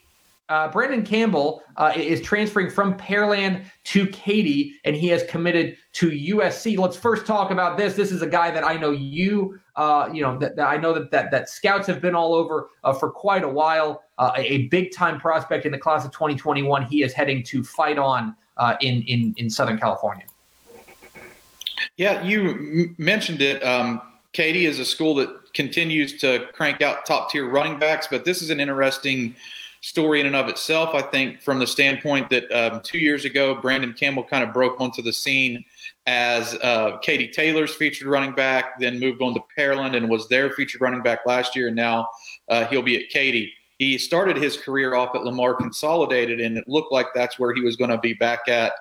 Uh, 0.50 0.70
Brandon 0.70 1.04
Campbell 1.04 1.62
uh, 1.76 1.92
is 1.94 2.22
transferring 2.22 2.70
from 2.70 2.98
Pearland 2.98 3.66
to 3.84 4.08
Katy, 4.08 4.76
and 4.86 4.96
he 4.96 5.08
has 5.10 5.24
committed 5.24 5.76
to 5.92 6.10
USC. 6.10 6.78
Let's 6.78 6.96
first 6.96 7.26
talk 7.26 7.52
about 7.52 7.78
this. 7.78 7.96
This 7.96 8.14
is 8.14 8.22
a 8.22 8.28
guy 8.28 8.50
that 8.52 8.64
I 8.64 8.78
know 8.78 8.92
you, 8.92 9.60
uh, 9.76 10.10
you 10.14 10.22
know, 10.22 10.38
that, 10.38 10.56
that, 10.56 10.66
I 10.66 10.78
know 10.78 10.94
that, 10.94 11.12
that 11.12 11.32
that 11.32 11.50
scouts 11.50 11.86
have 11.88 12.02
been 12.02 12.16
all 12.16 12.34
over 12.34 12.70
uh, 12.86 12.94
for 12.94 13.12
quite 13.12 13.44
a 13.44 13.50
while. 13.50 14.04
Uh, 14.18 14.32
a, 14.38 14.54
a 14.54 14.68
big 14.68 14.94
time 14.94 15.20
prospect 15.20 15.66
in 15.66 15.74
the 15.74 15.78
class 15.78 16.06
of 16.06 16.12
2021. 16.12 16.84
He 16.84 17.04
is 17.04 17.12
heading 17.12 17.44
to 17.44 17.62
fight 17.62 17.98
on 17.98 18.34
uh, 18.56 18.78
in 18.80 19.02
in 19.04 19.34
in 19.36 19.50
Southern 19.50 19.78
California. 19.78 20.26
Yeah, 21.98 22.24
you 22.24 22.50
m- 22.50 22.96
mentioned 22.98 23.42
it. 23.42 23.64
Um, 23.64 24.02
Katy 24.34 24.66
is 24.66 24.80
a 24.80 24.86
school 24.86 25.16
that 25.16 25.54
continues 25.54 26.20
to 26.22 26.48
crank 26.54 26.82
out 26.82 27.06
top 27.06 27.32
tier 27.32 27.50
running 27.50 27.80
backs, 27.80 28.08
but 28.10 28.26
this 28.26 28.42
is 28.42 28.50
an 28.50 28.60
interesting 28.60 29.36
story 29.82 30.20
in 30.20 30.26
and 30.26 30.36
of 30.36 30.48
itself. 30.48 30.94
I 30.94 31.02
think 31.02 31.42
from 31.42 31.60
the 31.60 31.68
standpoint 31.68 32.30
that 32.30 32.52
um, 32.52 32.82
two 32.84 32.98
years 32.98 33.26
ago, 33.26 33.56
Brandon 33.56 33.94
Campbell 33.94 34.24
kind 34.24 34.44
of 34.44 34.54
broke 34.54 34.80
onto 34.82 35.02
the 35.02 35.14
scene 35.14 35.64
as 36.06 36.56
uh, 36.56 36.98
Katy 37.02 37.30
Taylor's 37.30 37.74
featured 37.76 38.08
running 38.08 38.34
back, 38.34 38.80
then 38.80 39.00
moved 39.00 39.22
on 39.22 39.34
to 39.34 39.42
Pearland 39.58 39.96
and 39.96 40.10
was 40.10 40.28
their 40.30 40.52
featured 40.52 40.82
running 40.82 41.02
back 41.02 41.26
last 41.26 41.56
year, 41.56 41.68
and 41.68 41.76
now 41.76 42.08
uh, 42.50 42.66
he'll 42.68 42.82
be 42.82 43.02
at 43.02 43.10
Katy. 43.10 43.52
He 43.78 43.98
started 43.98 44.38
his 44.38 44.58
career 44.58 44.96
off 44.96 45.16
at 45.16 45.24
Lamar 45.24 45.54
Consolidated, 45.54 46.40
and 46.40 46.58
it 46.58 46.68
looked 46.68 46.92
like 46.92 47.08
that's 47.14 47.38
where 47.38 47.54
he 47.54 47.62
was 47.62 47.76
going 47.76 47.92
to 47.92 47.98
be 47.98 48.14
back 48.14 48.48
at 48.48 48.74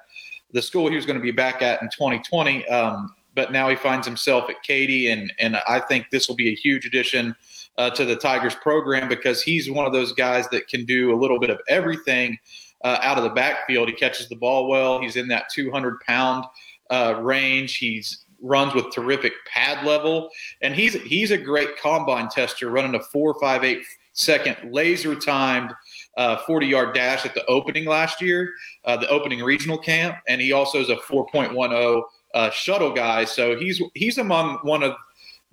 the 0.52 0.62
school 0.62 0.88
he 0.88 0.96
was 0.96 1.06
going 1.06 1.18
to 1.18 1.22
be 1.22 1.30
back 1.30 1.62
at 1.62 1.82
in 1.82 1.88
2020. 1.88 2.66
Um, 2.68 3.14
but 3.34 3.52
now 3.52 3.68
he 3.68 3.76
finds 3.76 4.06
himself 4.06 4.48
at 4.48 4.62
Katy, 4.62 5.10
and 5.10 5.32
and 5.38 5.56
I 5.68 5.80
think 5.80 6.06
this 6.10 6.28
will 6.28 6.36
be 6.36 6.48
a 6.48 6.54
huge 6.54 6.86
addition 6.86 7.36
uh, 7.78 7.90
to 7.90 8.04
the 8.04 8.16
Tigers 8.16 8.54
program 8.56 9.08
because 9.08 9.42
he's 9.42 9.70
one 9.70 9.86
of 9.86 9.92
those 9.92 10.12
guys 10.12 10.48
that 10.48 10.68
can 10.68 10.84
do 10.84 11.14
a 11.14 11.18
little 11.18 11.38
bit 11.38 11.50
of 11.50 11.60
everything 11.68 12.38
uh, 12.82 12.98
out 13.02 13.18
of 13.18 13.24
the 13.24 13.30
backfield. 13.30 13.88
He 13.88 13.94
catches 13.94 14.28
the 14.28 14.36
ball 14.36 14.68
well. 14.68 15.00
He's 15.00 15.16
in 15.16 15.28
that 15.28 15.44
200 15.52 16.00
pound 16.00 16.44
uh, 16.90 17.20
range. 17.20 17.76
He's 17.76 18.24
runs 18.42 18.74
with 18.74 18.92
terrific 18.92 19.32
pad 19.46 19.84
level, 19.86 20.30
and 20.62 20.74
he's 20.74 20.94
he's 21.02 21.30
a 21.30 21.38
great 21.38 21.76
combine 21.78 22.28
tester, 22.28 22.70
running 22.70 22.94
a 22.94 23.00
four 23.00 23.38
five 23.40 23.64
eight 23.64 23.82
second 24.12 24.56
laser 24.72 25.14
timed 25.14 25.72
uh, 26.16 26.38
40 26.38 26.66
yard 26.66 26.94
dash 26.94 27.24
at 27.26 27.34
the 27.34 27.44
opening 27.46 27.84
last 27.84 28.20
year, 28.20 28.52
uh, 28.84 28.96
the 28.96 29.08
opening 29.08 29.42
regional 29.42 29.78
camp, 29.78 30.16
and 30.28 30.40
he 30.40 30.52
also 30.52 30.80
is 30.80 30.88
a 30.88 30.96
4.10 30.96 32.02
uh, 32.34 32.50
shuttle 32.50 32.92
guy. 32.92 33.24
So 33.24 33.58
he's 33.58 33.82
he's 33.94 34.18
among 34.18 34.58
one 34.62 34.82
of 34.82 34.94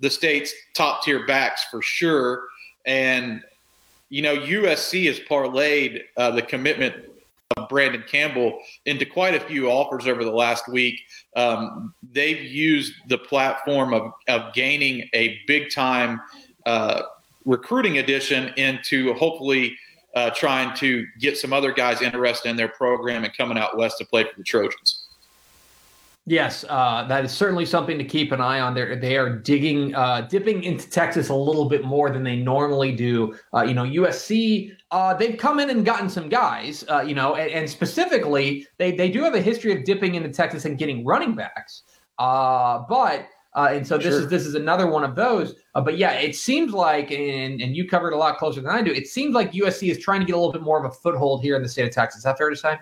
the 0.00 0.10
state's 0.10 0.52
top 0.74 1.02
tier 1.02 1.26
backs 1.26 1.64
for 1.70 1.82
sure. 1.82 2.44
And 2.84 3.42
you 4.10 4.22
know 4.22 4.36
USC 4.36 5.06
has 5.06 5.20
parlayed 5.20 6.02
uh, 6.16 6.30
the 6.30 6.42
commitment 6.42 6.94
of 7.56 7.68
Brandon 7.68 8.04
Campbell 8.06 8.58
into 8.86 9.06
quite 9.06 9.34
a 9.34 9.40
few 9.40 9.68
offers 9.70 10.06
over 10.06 10.24
the 10.24 10.30
last 10.30 10.68
week. 10.68 11.00
Um, 11.36 11.94
they've 12.12 12.42
used 12.42 12.94
the 13.08 13.18
platform 13.18 13.94
of, 13.94 14.12
of 14.28 14.52
gaining 14.54 15.08
a 15.14 15.40
big 15.46 15.70
time 15.70 16.20
uh, 16.66 17.02
recruiting 17.44 17.98
addition 17.98 18.52
into 18.56 19.12
hopefully 19.14 19.76
uh, 20.14 20.30
trying 20.30 20.74
to 20.76 21.06
get 21.18 21.36
some 21.36 21.52
other 21.52 21.72
guys 21.72 22.02
interested 22.02 22.48
in 22.48 22.56
their 22.56 22.68
program 22.68 23.24
and 23.24 23.36
coming 23.36 23.58
out 23.58 23.76
west 23.76 23.98
to 23.98 24.04
play 24.04 24.24
for 24.24 24.36
the 24.36 24.44
Trojans. 24.44 25.04
Yes, 26.26 26.64
uh, 26.70 27.04
that 27.06 27.22
is 27.26 27.32
certainly 27.32 27.66
something 27.66 27.98
to 27.98 28.04
keep 28.04 28.32
an 28.32 28.40
eye 28.40 28.58
on. 28.58 28.72
There, 28.72 28.96
they 28.96 29.18
are 29.18 29.28
digging, 29.28 29.94
uh, 29.94 30.22
dipping 30.22 30.64
into 30.64 30.88
Texas 30.88 31.28
a 31.28 31.34
little 31.34 31.66
bit 31.68 31.84
more 31.84 32.08
than 32.08 32.22
they 32.22 32.36
normally 32.36 32.92
do. 32.92 33.38
Uh, 33.52 33.62
you 33.62 33.74
know, 33.74 33.82
USC, 33.82 34.74
uh, 34.90 35.12
they've 35.12 35.36
come 35.36 35.60
in 35.60 35.68
and 35.68 35.84
gotten 35.84 36.08
some 36.08 36.30
guys. 36.30 36.82
Uh, 36.88 37.02
you 37.02 37.14
know, 37.14 37.34
and, 37.34 37.50
and, 37.50 37.68
specifically, 37.68 38.66
they 38.78 38.92
they 38.92 39.10
do 39.10 39.22
have 39.22 39.34
a 39.34 39.40
history 39.40 39.76
of 39.76 39.84
dipping 39.84 40.14
into 40.14 40.30
Texas 40.30 40.64
and 40.64 40.78
getting 40.78 41.04
running 41.04 41.34
backs. 41.34 41.82
Uh, 43.54 43.68
and 43.70 43.86
so 43.86 43.96
this 43.96 44.06
sure. 44.06 44.20
is 44.20 44.28
this 44.28 44.46
is 44.46 44.54
another 44.54 44.86
one 44.88 45.04
of 45.04 45.14
those. 45.14 45.54
but 45.74 45.96
yeah, 45.96 46.12
it 46.12 46.34
seems 46.34 46.72
like, 46.72 47.10
and 47.12 47.60
and 47.60 47.76
you 47.76 47.88
covered 47.88 48.12
a 48.12 48.16
lot 48.16 48.38
closer 48.38 48.60
than 48.60 48.70
I 48.70 48.82
do. 48.82 48.92
It 48.92 49.06
seems 49.06 49.34
like 49.34 49.52
USC 49.52 49.90
is 49.90 49.98
trying 49.98 50.20
to 50.20 50.26
get 50.26 50.34
a 50.34 50.38
little 50.38 50.52
bit 50.52 50.62
more 50.62 50.84
of 50.84 50.90
a 50.90 50.94
foothold 50.94 51.42
here 51.42 51.54
in 51.56 51.62
the 51.62 51.68
state 51.68 51.86
of 51.86 51.92
Texas. 51.92 52.18
Is 52.18 52.24
that 52.24 52.36
fair 52.36 52.50
to 52.50 52.56
say? 52.56 52.78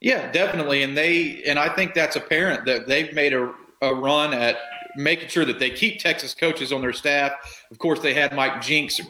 Yeah, 0.00 0.30
definitely. 0.30 0.82
And 0.82 0.96
they 0.96 1.42
and 1.44 1.58
I 1.58 1.74
think 1.74 1.94
that's 1.94 2.16
apparent 2.16 2.66
that 2.66 2.86
they've 2.86 3.12
made 3.12 3.32
a, 3.32 3.52
a 3.82 3.94
run 3.94 4.34
at 4.34 4.58
making 4.96 5.28
sure 5.28 5.44
that 5.44 5.58
they 5.58 5.70
keep 5.70 6.00
Texas 6.00 6.34
coaches 6.34 6.72
on 6.72 6.80
their 6.80 6.92
staff. 6.92 7.32
Of 7.70 7.78
course, 7.78 8.00
they 8.00 8.14
had 8.14 8.34
Mike 8.34 8.60
Jinks 8.60 9.00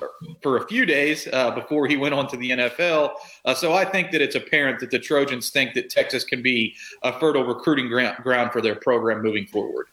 for 0.42 0.58
a 0.58 0.68
few 0.68 0.84
days 0.84 1.26
uh, 1.32 1.50
before 1.52 1.86
he 1.86 1.96
went 1.96 2.14
on 2.14 2.28
to 2.28 2.36
the 2.36 2.50
NFL. 2.50 3.14
Uh, 3.44 3.54
so 3.54 3.72
I 3.72 3.84
think 3.84 4.10
that 4.12 4.20
it's 4.20 4.34
apparent 4.34 4.80
that 4.80 4.90
the 4.90 4.98
Trojans 4.98 5.50
think 5.50 5.74
that 5.74 5.88
Texas 5.88 6.24
can 6.24 6.42
be 6.42 6.74
a 7.02 7.18
fertile 7.18 7.44
recruiting 7.44 7.88
ground, 7.88 8.16
ground 8.22 8.52
for 8.52 8.60
their 8.60 8.76
program 8.76 9.22
moving 9.22 9.46
forward. 9.46 9.86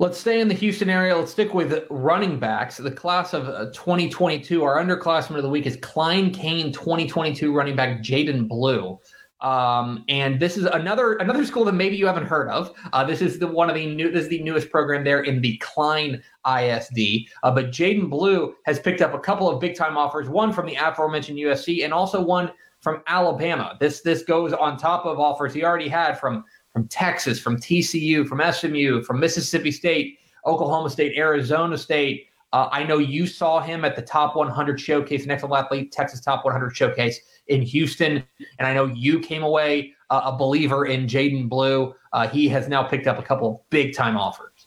Let's 0.00 0.18
stay 0.18 0.40
in 0.40 0.48
the 0.48 0.54
Houston 0.54 0.90
area. 0.90 1.16
Let's 1.16 1.30
stick 1.30 1.54
with 1.54 1.86
running 1.88 2.40
backs. 2.40 2.78
The 2.78 2.90
class 2.90 3.32
of 3.32 3.48
uh, 3.48 3.66
2022, 3.66 4.64
our 4.64 4.82
underclassman 4.82 5.36
of 5.36 5.44
the 5.44 5.48
week 5.48 5.66
is 5.66 5.76
Klein 5.76 6.32
Cain 6.32 6.72
2022 6.72 7.54
running 7.54 7.76
back 7.76 8.02
Jaydon 8.02 8.48
Blue. 8.48 8.98
Um, 9.40 10.04
and 10.08 10.40
this 10.40 10.56
is 10.56 10.64
another 10.64 11.14
another 11.14 11.44
school 11.44 11.64
that 11.66 11.74
maybe 11.74 11.96
you 11.96 12.06
haven't 12.06 12.26
heard 12.26 12.48
of. 12.48 12.72
Uh, 12.92 13.04
this 13.04 13.20
is 13.20 13.38
the 13.38 13.46
one 13.46 13.68
of 13.68 13.76
the 13.76 13.94
new 13.94 14.10
this 14.10 14.24
is 14.24 14.30
the 14.30 14.42
newest 14.42 14.70
program 14.70 15.04
there 15.04 15.22
in 15.22 15.40
the 15.40 15.58
Klein 15.58 16.22
ISD. 16.44 17.28
Uh, 17.44 17.50
but 17.52 17.70
Jaydon 17.70 18.10
Blue 18.10 18.56
has 18.64 18.80
picked 18.80 19.00
up 19.00 19.14
a 19.14 19.18
couple 19.18 19.48
of 19.48 19.60
big 19.60 19.76
time 19.76 19.96
offers, 19.96 20.28
one 20.28 20.52
from 20.52 20.66
the 20.66 20.74
aforementioned 20.74 21.38
USC 21.38 21.84
and 21.84 21.92
also 21.92 22.20
one 22.20 22.50
from 22.80 23.02
Alabama. 23.06 23.76
This 23.80 24.00
this 24.00 24.22
goes 24.22 24.52
on 24.52 24.76
top 24.76 25.06
of 25.06 25.20
offers 25.20 25.54
he 25.54 25.62
already 25.62 25.88
had 25.88 26.18
from 26.18 26.44
from 26.74 26.88
Texas, 26.88 27.38
from 27.38 27.56
TCU, 27.56 28.26
from 28.26 28.42
SMU, 28.52 29.02
from 29.04 29.20
Mississippi 29.20 29.70
State, 29.70 30.18
Oklahoma 30.44 30.90
State, 30.90 31.16
Arizona 31.16 31.78
State. 31.78 32.26
Uh, 32.52 32.68
I 32.70 32.82
know 32.82 32.98
you 32.98 33.26
saw 33.26 33.60
him 33.60 33.84
at 33.84 33.94
the 33.94 34.02
Top 34.02 34.34
100 34.34 34.80
Showcase, 34.80 35.24
Next 35.24 35.44
Level 35.44 35.56
Athlete 35.56 35.92
Texas 35.92 36.20
Top 36.20 36.44
100 36.44 36.76
Showcase 36.76 37.20
in 37.46 37.62
Houston. 37.62 38.24
And 38.58 38.66
I 38.66 38.74
know 38.74 38.86
you 38.86 39.20
came 39.20 39.44
away 39.44 39.92
uh, 40.10 40.22
a 40.24 40.36
believer 40.36 40.86
in 40.86 41.06
Jaydon 41.06 41.48
Blue. 41.48 41.94
Uh, 42.12 42.26
he 42.26 42.48
has 42.48 42.68
now 42.68 42.82
picked 42.82 43.06
up 43.06 43.20
a 43.20 43.22
couple 43.22 43.48
of 43.54 43.70
big 43.70 43.94
time 43.94 44.16
offers. 44.16 44.66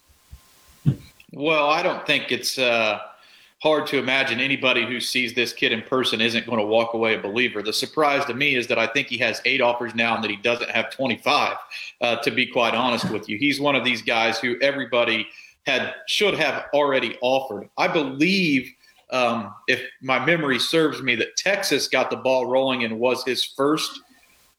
Well, 1.34 1.68
I 1.68 1.82
don't 1.82 2.06
think 2.06 2.32
it's 2.32 2.58
uh, 2.58 3.00
hard 3.60 3.86
to 3.88 3.98
imagine 3.98 4.38
anybody 4.38 4.86
who 4.86 5.00
sees 5.00 5.34
this 5.34 5.52
kid 5.52 5.72
in 5.72 5.82
person 5.82 6.20
isn't 6.20 6.46
going 6.46 6.58
to 6.58 6.64
walk 6.64 6.94
away 6.94 7.14
a 7.14 7.20
believer. 7.20 7.60
The 7.60 7.72
surprise 7.72 8.24
to 8.26 8.34
me 8.34 8.54
is 8.54 8.68
that 8.68 8.78
I 8.78 8.86
think 8.86 9.08
he 9.08 9.18
has 9.18 9.42
eight 9.44 9.60
offers 9.60 9.94
now 9.94 10.14
and 10.14 10.22
that 10.22 10.30
he 10.30 10.36
doesn't 10.36 10.70
have 10.70 10.90
25, 10.90 11.56
uh, 12.00 12.16
to 12.16 12.30
be 12.30 12.46
quite 12.46 12.74
honest 12.74 13.10
with 13.10 13.28
you. 13.28 13.36
He's 13.36 13.60
one 13.60 13.74
of 13.74 13.84
these 13.84 14.00
guys 14.00 14.38
who 14.38 14.56
everybody 14.60 15.26
had 15.66 15.94
should 16.06 16.34
have 16.34 16.66
already 16.72 17.18
offered. 17.20 17.68
I 17.76 17.88
believe 17.88 18.72
um, 19.10 19.54
if 19.66 19.82
my 20.02 20.24
memory 20.24 20.58
serves 20.58 21.02
me, 21.02 21.16
that 21.16 21.36
Texas 21.36 21.88
got 21.88 22.10
the 22.10 22.16
ball 22.16 22.46
rolling 22.46 22.84
and 22.84 22.98
was 23.00 23.24
his 23.24 23.44
first 23.44 24.02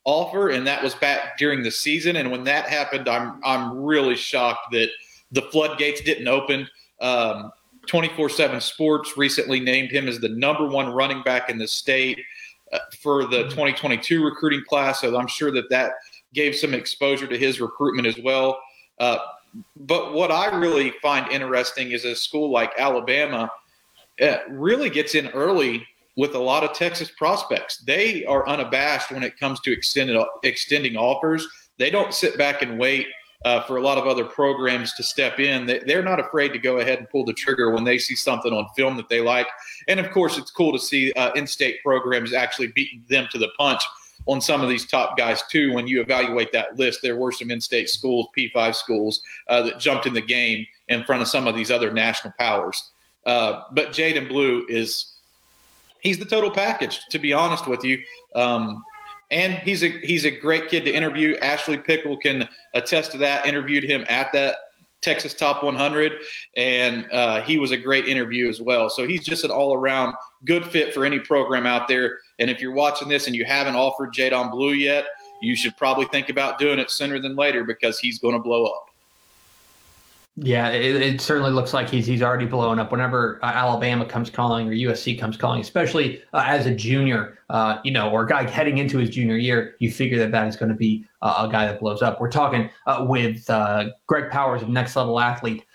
offer, 0.03 0.49
and 0.49 0.65
that 0.67 0.83
was 0.83 0.95
back 0.95 1.37
during 1.37 1.63
the 1.63 1.71
season. 1.71 2.15
And 2.15 2.31
when 2.31 2.43
that 2.45 2.67
happened, 2.67 3.07
I'm 3.07 3.39
I'm 3.43 3.77
really 3.77 4.15
shocked 4.15 4.71
that 4.71 4.89
the 5.31 5.43
floodgates 5.43 6.01
didn't 6.01 6.27
open. 6.27 6.67
Um, 6.99 7.51
24/7 7.89 8.61
Sports 8.61 9.17
recently 9.17 9.59
named 9.59 9.91
him 9.91 10.07
as 10.07 10.19
the 10.19 10.29
number 10.29 10.67
one 10.67 10.93
running 10.93 11.23
back 11.23 11.49
in 11.49 11.57
the 11.57 11.67
state 11.67 12.19
uh, 12.71 12.79
for 13.01 13.25
the 13.25 13.43
2022 13.45 14.23
recruiting 14.23 14.63
class. 14.67 15.01
So 15.01 15.17
I'm 15.17 15.27
sure 15.27 15.51
that 15.51 15.69
that 15.69 15.93
gave 16.33 16.55
some 16.55 16.73
exposure 16.73 17.27
to 17.27 17.37
his 17.37 17.59
recruitment 17.59 18.07
as 18.07 18.17
well. 18.19 18.59
Uh, 18.99 19.17
but 19.75 20.13
what 20.13 20.31
I 20.31 20.55
really 20.55 20.91
find 21.01 21.31
interesting 21.31 21.91
is 21.91 22.05
a 22.05 22.15
school 22.15 22.51
like 22.51 22.71
Alabama 22.77 23.49
uh, 24.21 24.37
really 24.49 24.89
gets 24.89 25.15
in 25.15 25.27
early 25.29 25.85
with 26.15 26.35
a 26.35 26.39
lot 26.39 26.63
of 26.63 26.73
Texas 26.73 27.09
prospects. 27.17 27.77
They 27.77 28.25
are 28.25 28.47
unabashed 28.47 29.11
when 29.11 29.23
it 29.23 29.39
comes 29.39 29.59
to 29.61 29.71
extended 29.71 30.21
extending 30.43 30.97
offers. 30.97 31.47
They 31.77 31.89
don't 31.89 32.13
sit 32.13 32.37
back 32.37 32.61
and 32.61 32.77
wait 32.77 33.07
uh, 33.45 33.61
for 33.63 33.77
a 33.77 33.81
lot 33.81 33.97
of 33.97 34.05
other 34.05 34.25
programs 34.25 34.93
to 34.93 35.03
step 35.03 35.39
in. 35.39 35.65
They, 35.65 35.95
are 35.95 36.03
not 36.03 36.19
afraid 36.19 36.49
to 36.49 36.59
go 36.59 36.79
ahead 36.79 36.99
and 36.99 37.09
pull 37.09 37.23
the 37.25 37.33
trigger 37.33 37.71
when 37.71 37.83
they 37.83 37.97
see 37.97 38.15
something 38.15 38.51
on 38.51 38.67
film 38.75 38.97
that 38.97 39.09
they 39.09 39.21
like. 39.21 39.47
And 39.87 39.99
of 39.99 40.11
course, 40.11 40.37
it's 40.37 40.51
cool 40.51 40.73
to 40.73 40.79
see 40.79 41.13
uh, 41.13 41.31
in-state 41.33 41.81
programs 41.83 42.33
actually 42.33 42.67
beating 42.67 43.03
them 43.09 43.27
to 43.31 43.37
the 43.37 43.49
punch 43.57 43.83
on 44.25 44.41
some 44.41 44.61
of 44.61 44.69
these 44.69 44.85
top 44.85 45.17
guys 45.17 45.41
too. 45.49 45.73
When 45.73 45.87
you 45.87 46.01
evaluate 46.01 46.51
that 46.51 46.77
list, 46.77 46.99
there 47.01 47.15
were 47.15 47.31
some 47.31 47.49
in-state 47.49 47.89
schools, 47.89 48.27
P5 48.37 48.75
schools, 48.75 49.21
uh, 49.47 49.61
that 49.63 49.79
jumped 49.79 50.05
in 50.05 50.13
the 50.13 50.21
game 50.21 50.65
in 50.89 51.03
front 51.03 51.21
of 51.21 51.27
some 51.27 51.47
of 51.47 51.55
these 51.55 51.71
other 51.71 51.91
national 51.91 52.33
powers. 52.37 52.91
Uh, 53.25 53.63
but 53.71 53.89
Jaydon 53.89 54.27
Blue 54.27 54.65
is 54.67 55.13
he's 56.01 56.19
the 56.19 56.25
total 56.25 56.51
package, 56.51 56.99
to 57.09 57.19
be 57.19 57.33
honest 57.33 57.67
with 57.67 57.83
you. 57.83 58.01
Um, 58.35 58.83
and 59.31 59.53
he's 59.53 59.83
a 59.83 59.89
he's 59.89 60.25
a 60.25 60.31
great 60.31 60.69
kid 60.69 60.85
to 60.85 60.91
interview. 60.91 61.35
Ashley 61.37 61.77
Pickle 61.77 62.17
can 62.17 62.47
attest 62.73 63.11
to 63.11 63.17
that. 63.19 63.45
Interviewed 63.45 63.83
him 63.83 64.05
at 64.09 64.31
that 64.33 64.57
Texas 65.01 65.33
Top 65.33 65.63
100, 65.63 66.13
and 66.57 67.07
uh, 67.11 67.41
he 67.41 67.57
was 67.57 67.71
a 67.71 67.77
great 67.77 68.07
interview 68.07 68.49
as 68.49 68.61
well. 68.61 68.89
So 68.89 69.07
he's 69.07 69.23
just 69.23 69.43
an 69.43 69.51
all 69.51 69.73
around 69.73 70.13
good 70.45 70.65
fit 70.65 70.93
for 70.93 71.05
any 71.05 71.19
program 71.19 71.65
out 71.65 71.87
there. 71.87 72.19
And 72.39 72.49
if 72.49 72.59
you're 72.59 72.73
watching 72.73 73.07
this 73.07 73.27
and 73.27 73.35
you 73.35 73.45
haven't 73.45 73.75
offered 73.75 74.13
Jaydon 74.13 74.51
Blue 74.51 74.73
yet, 74.73 75.05
you 75.41 75.55
should 75.55 75.77
probably 75.77 76.05
think 76.07 76.29
about 76.29 76.59
doing 76.59 76.79
it 76.79 76.91
sooner 76.91 77.19
than 77.19 77.35
later 77.35 77.63
because 77.63 77.99
he's 77.99 78.19
going 78.19 78.33
to 78.33 78.41
blow 78.41 78.65
up. 78.65 78.88
Yeah, 80.41 80.69
it, 80.69 80.95
it, 80.95 81.21
certainly 81.21 81.51
looks 81.51 81.73
like 81.73 81.89
he's 81.89 82.05
he's 82.05 82.21
already 82.21 82.45
blown 82.45 82.79
up. 82.79 82.91
Whenever 82.91 83.39
uh, 83.43 83.47
Alabama 83.47 84.05
comes 84.05 84.29
calling 84.29 84.69
or 84.69 84.71
USC 84.71 85.19
comes 85.19 85.35
calling, 85.35 85.59
especially 85.59 86.21
uh, 86.33 86.43
as 86.45 86.65
a 86.65 86.73
junior, 86.73 87.39
uh, 87.49 87.79
you 87.83 87.91
know, 87.91 88.09
or 88.09 88.23
a 88.23 88.27
guy 88.27 88.49
heading 88.49 88.77
into 88.77 88.97
his 88.99 89.09
junior 89.09 89.35
year, 89.35 89.75
you 89.79 89.91
figure 89.91 90.17
that 90.19 90.31
that 90.31 90.47
is 90.47 90.55
going 90.55 90.69
to 90.69 90.75
be 90.75 91.05
uh, 91.21 91.45
a 91.47 91.51
guy 91.51 91.65
that 91.65 91.79
blows 91.81 92.01
up. 92.01 92.21
We're 92.21 92.31
talking 92.31 92.69
uh, 92.85 93.05
with 93.07 93.49
uh, 93.49 93.89
Greg 94.07 94.29
Powers 94.31 94.61
of 94.61 94.69
Next 94.69 94.95
Level 94.95 95.19
Athlete 95.19 95.65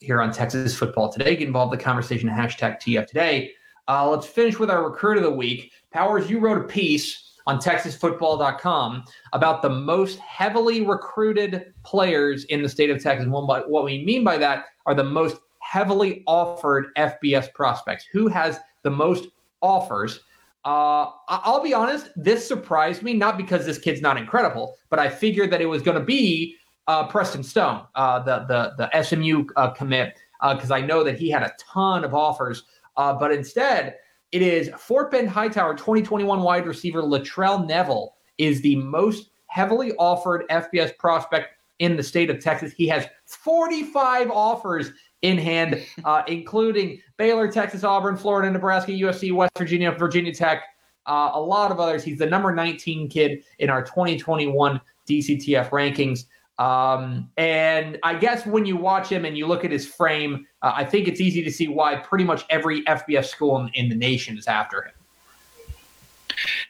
here 0.00 0.20
on 0.20 0.32
Texas 0.32 0.76
Football 0.76 1.10
Today. 1.10 1.34
Get 1.34 1.46
involved 1.46 1.72
in 1.72 1.78
the 1.78 1.84
conversation 1.84 2.28
hashtag 2.28 2.80
TF 2.80 3.06
Today. 3.06 3.52
let's 3.88 4.26
finish 4.26 4.58
with 4.58 4.68
our 4.68 4.84
recruit 4.84 5.16
of 5.16 5.22
the 5.22 5.30
week. 5.30 5.72
Powers, 5.90 6.28
you 6.28 6.38
wrote 6.38 6.58
a 6.58 6.68
piece 6.68 7.33
on 7.46 7.58
TexasFootball.com 7.58 9.04
about 9.32 9.62
the 9.62 9.70
most 9.70 10.18
heavily 10.18 10.82
recruited 10.82 11.74
players 11.82 12.44
in 12.44 12.62
the 12.62 12.68
state 12.68 12.90
of 12.90 13.02
Texas. 13.02 13.26
What 13.28 13.84
we 13.84 14.04
mean 14.04 14.24
by 14.24 14.38
that 14.38 14.66
are 14.86 14.94
the 14.94 15.04
most 15.04 15.36
heavily 15.60 16.22
offered 16.26 16.94
FBS 16.96 17.52
prospects. 17.52 18.04
Who 18.12 18.28
has 18.28 18.58
the 18.82 18.90
most 18.90 19.28
offers? 19.60 20.20
Uh, 20.64 21.10
I'll 21.28 21.62
be 21.62 21.74
honest, 21.74 22.08
this 22.16 22.46
surprised 22.46 23.02
me, 23.02 23.12
not 23.12 23.36
because 23.36 23.66
this 23.66 23.78
kid's 23.78 24.00
not 24.00 24.16
incredible, 24.16 24.76
but 24.88 24.98
I 24.98 25.10
figured 25.10 25.50
that 25.50 25.60
it 25.60 25.66
was 25.66 25.82
going 25.82 25.98
to 25.98 26.04
be 26.04 26.56
uh, 26.86 27.06
Preston 27.08 27.42
Stone, 27.42 27.82
uh, 27.94 28.20
the, 28.20 28.44
the, 28.46 28.88
the 28.90 29.02
SMU 29.02 29.46
uh, 29.56 29.70
commit, 29.70 30.16
because 30.40 30.70
uh, 30.70 30.76
I 30.76 30.80
know 30.80 31.04
that 31.04 31.18
he 31.18 31.30
had 31.30 31.42
a 31.42 31.52
ton 31.58 32.04
of 32.04 32.14
offers. 32.14 32.64
Uh, 32.96 33.12
but 33.12 33.32
instead, 33.32 33.96
it 34.34 34.42
is 34.42 34.68
Fort 34.76 35.12
Bend 35.12 35.28
Hightower 35.28 35.74
2021 35.74 36.42
wide 36.42 36.66
receiver 36.66 37.02
Latrell 37.02 37.64
Neville 37.68 38.16
is 38.36 38.60
the 38.62 38.74
most 38.74 39.30
heavily 39.46 39.92
offered 39.92 40.44
FBS 40.50 40.98
prospect 40.98 41.50
in 41.78 41.96
the 41.96 42.02
state 42.02 42.30
of 42.30 42.40
Texas. 42.40 42.72
He 42.72 42.88
has 42.88 43.06
45 43.26 44.32
offers 44.32 44.90
in 45.22 45.38
hand, 45.38 45.86
uh, 46.04 46.24
including 46.26 47.00
Baylor, 47.16 47.46
Texas, 47.46 47.84
Auburn, 47.84 48.16
Florida, 48.16 48.50
Nebraska, 48.50 48.90
USC, 48.90 49.32
West 49.32 49.52
Virginia, 49.56 49.92
Virginia 49.92 50.34
Tech, 50.34 50.64
uh, 51.06 51.30
a 51.34 51.40
lot 51.40 51.70
of 51.70 51.78
others. 51.78 52.02
He's 52.02 52.18
the 52.18 52.26
number 52.26 52.52
19 52.52 53.08
kid 53.08 53.44
in 53.60 53.70
our 53.70 53.84
2021 53.84 54.80
DCTF 55.08 55.68
rankings. 55.68 56.24
Um, 56.58 57.30
and 57.36 57.98
I 58.02 58.14
guess 58.14 58.46
when 58.46 58.64
you 58.64 58.76
watch 58.76 59.08
him 59.08 59.24
and 59.24 59.36
you 59.36 59.46
look 59.46 59.64
at 59.64 59.72
his 59.72 59.86
frame, 59.86 60.46
uh, 60.62 60.72
I 60.74 60.84
think 60.84 61.08
it's 61.08 61.20
easy 61.20 61.42
to 61.42 61.50
see 61.50 61.68
why 61.68 61.96
pretty 61.96 62.24
much 62.24 62.44
every 62.48 62.82
FBS 62.82 63.26
school 63.26 63.58
in, 63.58 63.70
in 63.74 63.88
the 63.88 63.96
nation 63.96 64.38
is 64.38 64.46
after 64.46 64.82
him. 64.82 64.92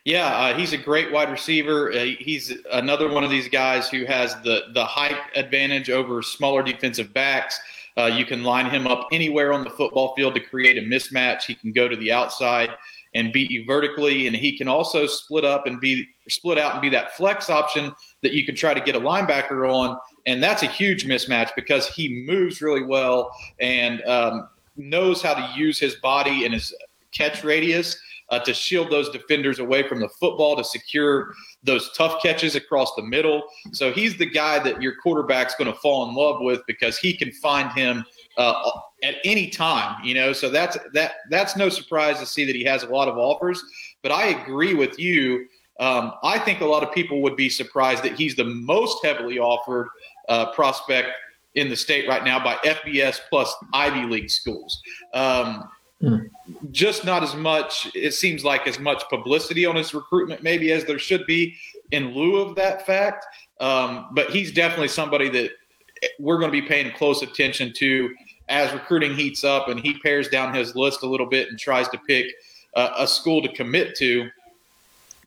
Yeah, 0.04 0.26
uh, 0.26 0.56
he's 0.56 0.72
a 0.72 0.78
great 0.78 1.10
wide 1.12 1.30
receiver. 1.30 1.92
Uh, 1.92 2.04
he's 2.18 2.52
another 2.72 3.10
one 3.10 3.24
of 3.24 3.30
these 3.30 3.48
guys 3.48 3.88
who 3.88 4.04
has 4.04 4.34
the 4.42 4.64
the 4.74 4.84
height 4.84 5.16
advantage 5.34 5.90
over 5.90 6.22
smaller 6.22 6.62
defensive 6.62 7.12
backs. 7.14 7.58
Uh, 7.96 8.06
you 8.06 8.26
can 8.26 8.42
line 8.42 8.66
him 8.66 8.86
up 8.86 9.06
anywhere 9.12 9.52
on 9.52 9.64
the 9.64 9.70
football 9.70 10.14
field 10.14 10.34
to 10.34 10.40
create 10.40 10.76
a 10.76 10.82
mismatch. 10.82 11.44
He 11.44 11.54
can 11.54 11.72
go 11.72 11.88
to 11.88 11.96
the 11.96 12.12
outside 12.12 12.70
and 13.14 13.32
beat 13.32 13.50
you 13.50 13.64
vertically, 13.64 14.26
and 14.26 14.34
he 14.34 14.56
can 14.56 14.68
also 14.68 15.06
split 15.06 15.44
up 15.44 15.66
and 15.66 15.80
be 15.80 16.06
split 16.28 16.58
out 16.58 16.72
and 16.72 16.82
be 16.82 16.88
that 16.88 17.16
flex 17.16 17.48
option 17.48 17.92
that 18.22 18.32
you 18.32 18.44
can 18.44 18.54
try 18.54 18.74
to 18.74 18.80
get 18.80 18.96
a 18.96 19.00
linebacker 19.00 19.72
on. 19.72 19.96
And 20.26 20.42
that's 20.42 20.62
a 20.62 20.66
huge 20.66 21.06
mismatch 21.06 21.50
because 21.54 21.88
he 21.88 22.24
moves 22.26 22.60
really 22.60 22.82
well 22.82 23.30
and 23.60 24.02
um, 24.04 24.48
knows 24.76 25.22
how 25.22 25.34
to 25.34 25.58
use 25.58 25.78
his 25.78 25.94
body 25.96 26.44
and 26.44 26.54
his 26.54 26.74
catch 27.12 27.44
radius 27.44 27.96
uh, 28.30 28.38
to 28.40 28.54
shield 28.54 28.90
those 28.90 29.10
defenders 29.10 29.58
away 29.58 29.86
from 29.86 30.00
the 30.00 30.08
football, 30.08 30.56
to 30.56 30.64
secure 30.64 31.32
those 31.62 31.92
tough 31.92 32.22
catches 32.22 32.56
across 32.56 32.94
the 32.96 33.02
middle. 33.02 33.42
So 33.72 33.92
he's 33.92 34.16
the 34.16 34.26
guy 34.26 34.58
that 34.60 34.82
your 34.82 34.96
quarterback's 34.96 35.54
going 35.54 35.72
to 35.72 35.78
fall 35.78 36.08
in 36.08 36.14
love 36.14 36.40
with 36.40 36.62
because 36.66 36.98
he 36.98 37.16
can 37.16 37.30
find 37.32 37.70
him 37.72 38.04
uh, 38.36 38.70
at 39.02 39.16
any 39.24 39.48
time. 39.48 40.04
You 40.04 40.14
know, 40.14 40.32
so 40.32 40.48
that's 40.48 40.76
that 40.92 41.12
that's 41.30 41.56
no 41.56 41.68
surprise 41.68 42.18
to 42.20 42.26
see 42.26 42.44
that 42.44 42.56
he 42.56 42.64
has 42.64 42.82
a 42.82 42.88
lot 42.88 43.08
of 43.08 43.18
offers. 43.18 43.62
But 44.02 44.12
I 44.12 44.26
agree 44.26 44.74
with 44.74 44.98
you. 44.98 45.46
Um, 45.80 46.12
I 46.22 46.38
think 46.38 46.60
a 46.60 46.66
lot 46.66 46.82
of 46.82 46.92
people 46.92 47.20
would 47.22 47.36
be 47.36 47.48
surprised 47.48 48.04
that 48.04 48.14
he's 48.14 48.36
the 48.36 48.44
most 48.44 49.04
heavily 49.04 49.38
offered 49.38 49.88
uh, 50.28 50.52
prospect 50.52 51.08
in 51.56 51.68
the 51.68 51.76
state 51.76 52.08
right 52.08 52.24
now 52.24 52.42
by 52.42 52.54
FBS 52.64 53.18
plus 53.28 53.54
Ivy 53.72 54.06
League 54.06 54.30
schools. 54.30 54.80
Um, 55.12 55.68
Mm. 56.04 56.28
Just 56.70 57.04
not 57.04 57.22
as 57.22 57.34
much, 57.34 57.90
it 57.94 58.12
seems 58.12 58.44
like 58.44 58.66
as 58.66 58.78
much 58.78 59.02
publicity 59.08 59.64
on 59.64 59.76
his 59.76 59.94
recruitment, 59.94 60.42
maybe 60.42 60.70
as 60.72 60.84
there 60.84 60.98
should 60.98 61.24
be 61.26 61.54
in 61.92 62.14
lieu 62.14 62.36
of 62.36 62.54
that 62.56 62.84
fact. 62.84 63.24
Um, 63.60 64.08
but 64.12 64.30
he's 64.30 64.52
definitely 64.52 64.88
somebody 64.88 65.28
that 65.30 65.52
we're 66.18 66.38
going 66.38 66.52
to 66.52 66.60
be 66.60 66.66
paying 66.66 66.92
close 66.92 67.22
attention 67.22 67.72
to 67.76 68.14
as 68.48 68.72
recruiting 68.72 69.14
heats 69.14 69.44
up 69.44 69.68
and 69.68 69.80
he 69.80 69.98
pares 69.98 70.28
down 70.28 70.54
his 70.54 70.74
list 70.74 71.02
a 71.02 71.06
little 71.06 71.26
bit 71.26 71.48
and 71.48 71.58
tries 71.58 71.88
to 71.88 71.98
pick 72.06 72.26
uh, 72.74 72.90
a 72.98 73.06
school 73.06 73.42
to 73.42 73.52
commit 73.52 73.96
to. 73.96 74.28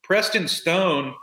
Preston 0.04 0.48
Stone 0.48 1.16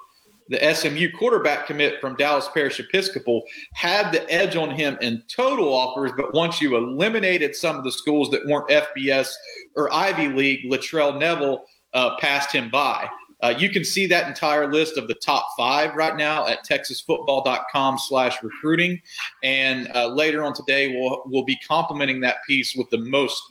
the 0.49 0.75
SMU 0.75 1.11
quarterback 1.17 1.67
commit 1.67 2.01
from 2.01 2.17
Dallas 2.17 2.49
Parish 2.53 2.79
Episcopal 2.79 3.45
had 3.73 4.13
the 4.13 4.31
edge 4.31 4.57
on 4.57 4.71
him 4.71 4.99
in 5.01 5.23
total 5.29 5.73
offers, 5.73 6.13
but 6.17 6.35
once 6.35 6.61
you 6.61 6.77
eliminated 6.77 7.57
some 7.57 7.77
of 7.77 7.85
the 7.85 7.93
schools 7.93 8.31
that 8.31 8.47
weren't 8.47 8.69
FBS 8.69 9.33
or 9.75 9.93
Ivy 9.93 10.29
League, 10.29 10.71
Latrell 10.71 11.19
Neville 11.19 11.65
uh, 11.95 12.17
passed 12.19 12.53
him 12.53 12.69
by. 12.71 13.09
Uh, 13.45 13.51
you 13.59 13.69
can 13.69 13.85
see 13.85 14.07
that 14.07 14.27
entire 14.27 14.73
list 14.73 14.97
of 14.97 15.07
the 15.07 15.15
top 15.15 15.49
five 15.55 15.95
right 15.95 16.17
now 16.17 16.47
at 16.47 16.65
texasfootball.com 16.65 17.99
slash 17.99 18.43
recruiting. 18.43 18.99
And 19.43 19.95
uh, 19.95 20.07
later 20.07 20.43
on 20.43 20.55
today, 20.55 20.99
we'll, 20.99 21.23
we'll 21.27 21.45
be 21.45 21.57
complementing 21.57 22.21
that 22.23 22.37
piece 22.47 22.75
with 22.75 22.89
the 22.89 22.97
most 22.97 23.43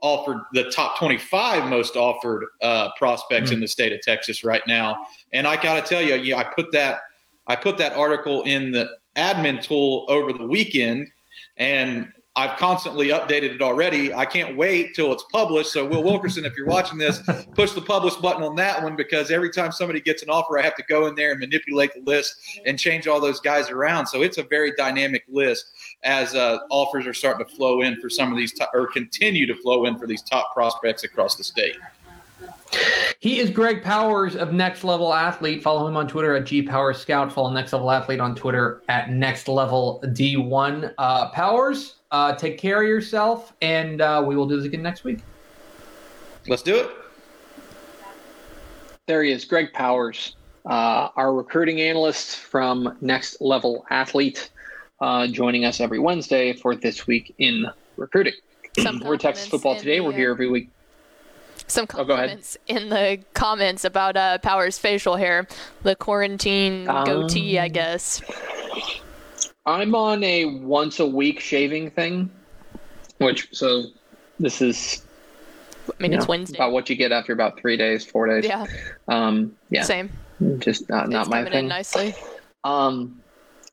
offered, 0.00 0.38
the 0.52 0.68
top 0.72 0.98
25 0.98 1.70
most 1.70 1.94
offered 1.94 2.46
uh, 2.60 2.88
prospects 2.98 3.46
mm-hmm. 3.46 3.54
in 3.54 3.60
the 3.60 3.68
state 3.68 3.92
of 3.92 4.00
Texas 4.00 4.42
right 4.42 4.62
now. 4.66 5.06
And 5.32 5.46
I 5.46 5.62
got 5.62 5.80
to 5.80 5.88
tell 5.88 6.02
you, 6.02 6.16
yeah, 6.16 6.38
I 6.38 6.44
put 6.44 6.72
that 6.72 7.02
I 7.46 7.54
put 7.54 7.78
that 7.78 7.92
article 7.92 8.42
in 8.42 8.72
the 8.72 8.88
admin 9.14 9.62
tool 9.62 10.06
over 10.08 10.32
the 10.32 10.44
weekend, 10.44 11.08
and 11.56 12.12
I've 12.36 12.58
constantly 12.58 13.08
updated 13.08 13.54
it 13.54 13.62
already. 13.62 14.12
I 14.12 14.26
can't 14.26 14.58
wait 14.58 14.94
till 14.94 15.10
it's 15.10 15.24
published. 15.32 15.72
So, 15.72 15.86
Will 15.86 16.02
Wilkerson, 16.04 16.44
if 16.44 16.54
you're 16.54 16.66
watching 16.66 16.98
this, 16.98 17.22
push 17.54 17.72
the 17.72 17.80
publish 17.80 18.14
button 18.16 18.42
on 18.42 18.54
that 18.56 18.82
one 18.82 18.94
because 18.94 19.30
every 19.30 19.48
time 19.50 19.72
somebody 19.72 20.00
gets 20.00 20.22
an 20.22 20.28
offer, 20.28 20.58
I 20.58 20.62
have 20.62 20.74
to 20.76 20.84
go 20.86 21.06
in 21.06 21.14
there 21.14 21.30
and 21.30 21.40
manipulate 21.40 21.94
the 21.94 22.02
list 22.02 22.34
and 22.66 22.78
change 22.78 23.06
all 23.06 23.20
those 23.20 23.40
guys 23.40 23.70
around. 23.70 24.06
So, 24.06 24.20
it's 24.20 24.36
a 24.36 24.42
very 24.42 24.72
dynamic 24.76 25.24
list 25.28 25.64
as 26.04 26.34
uh, 26.34 26.58
offers 26.70 27.06
are 27.06 27.14
starting 27.14 27.46
to 27.46 27.54
flow 27.56 27.80
in 27.80 27.98
for 28.00 28.10
some 28.10 28.30
of 28.30 28.36
these, 28.36 28.52
to- 28.54 28.68
or 28.74 28.86
continue 28.88 29.46
to 29.46 29.54
flow 29.56 29.86
in 29.86 29.96
for 29.98 30.06
these 30.06 30.20
top 30.22 30.52
prospects 30.52 31.04
across 31.04 31.36
the 31.36 31.44
state. 31.44 31.76
He 33.20 33.38
is 33.38 33.48
Greg 33.50 33.82
Powers 33.82 34.36
of 34.36 34.52
Next 34.52 34.84
Level 34.84 35.14
Athlete. 35.14 35.62
Follow 35.62 35.86
him 35.86 35.96
on 35.96 36.06
Twitter 36.06 36.36
at 36.36 36.44
G 36.44 36.62
Power 36.62 36.92
Scout. 36.92 37.32
Follow 37.32 37.50
Next 37.50 37.72
Level 37.72 37.90
Athlete 37.90 38.20
on 38.20 38.34
Twitter 38.34 38.82
at 38.88 39.10
Next 39.10 39.48
Level 39.48 40.02
D1. 40.06 40.92
Uh, 40.98 41.30
Powers, 41.30 41.95
uh, 42.10 42.34
take 42.34 42.58
care 42.58 42.82
of 42.82 42.88
yourself, 42.88 43.52
and 43.60 44.00
uh, 44.00 44.22
we 44.26 44.36
will 44.36 44.46
do 44.46 44.56
this 44.56 44.66
again 44.66 44.82
next 44.82 45.04
week. 45.04 45.20
Let's 46.48 46.62
do 46.62 46.76
it. 46.76 46.90
There 49.06 49.22
he 49.22 49.32
is, 49.32 49.44
Greg 49.44 49.72
Powers, 49.72 50.36
uh, 50.64 51.08
our 51.16 51.32
recruiting 51.32 51.80
analyst 51.80 52.36
from 52.36 52.96
Next 53.00 53.40
Level 53.40 53.84
Athlete, 53.90 54.50
uh, 55.00 55.26
joining 55.28 55.64
us 55.64 55.80
every 55.80 55.98
Wednesday 55.98 56.52
for 56.52 56.74
this 56.74 57.06
week 57.06 57.34
in 57.38 57.66
recruiting. 57.96 58.34
We're 59.02 59.16
Texas 59.16 59.46
Football 59.46 59.76
Today. 59.76 60.00
We're 60.00 60.12
here 60.12 60.30
every 60.30 60.48
week 60.48 60.70
some 61.68 61.86
oh, 61.94 62.04
comments 62.04 62.56
oh, 62.60 62.74
in 62.74 62.88
the 62.88 63.18
comments 63.34 63.84
about 63.84 64.16
uh, 64.16 64.38
Power's 64.38 64.78
facial 64.78 65.16
hair, 65.16 65.46
the 65.82 65.96
quarantine 65.96 66.88
um, 66.88 67.04
goatee, 67.04 67.58
I 67.58 67.68
guess. 67.68 68.22
I'm 69.66 69.94
on 69.94 70.22
a 70.22 70.44
once 70.44 71.00
a 71.00 71.06
week 71.06 71.40
shaving 71.40 71.90
thing, 71.90 72.30
which 73.18 73.48
so 73.52 73.84
this 74.38 74.62
is. 74.62 75.02
I 75.88 76.02
mean, 76.02 76.14
it's 76.14 76.24
know, 76.24 76.28
Wednesday. 76.28 76.56
About 76.56 76.72
what 76.72 76.88
you 76.88 76.96
get 76.96 77.12
after 77.12 77.32
about 77.32 77.58
three 77.60 77.76
days, 77.76 78.04
four 78.04 78.26
days. 78.26 78.44
Yeah. 78.44 78.66
Um. 79.08 79.56
Yeah. 79.70 79.82
Same. 79.82 80.10
Just 80.58 80.88
not 80.88 81.08
not 81.08 81.28
my 81.28 81.44
thing. 81.44 81.68
nicely. 81.68 82.14
Um. 82.64 83.20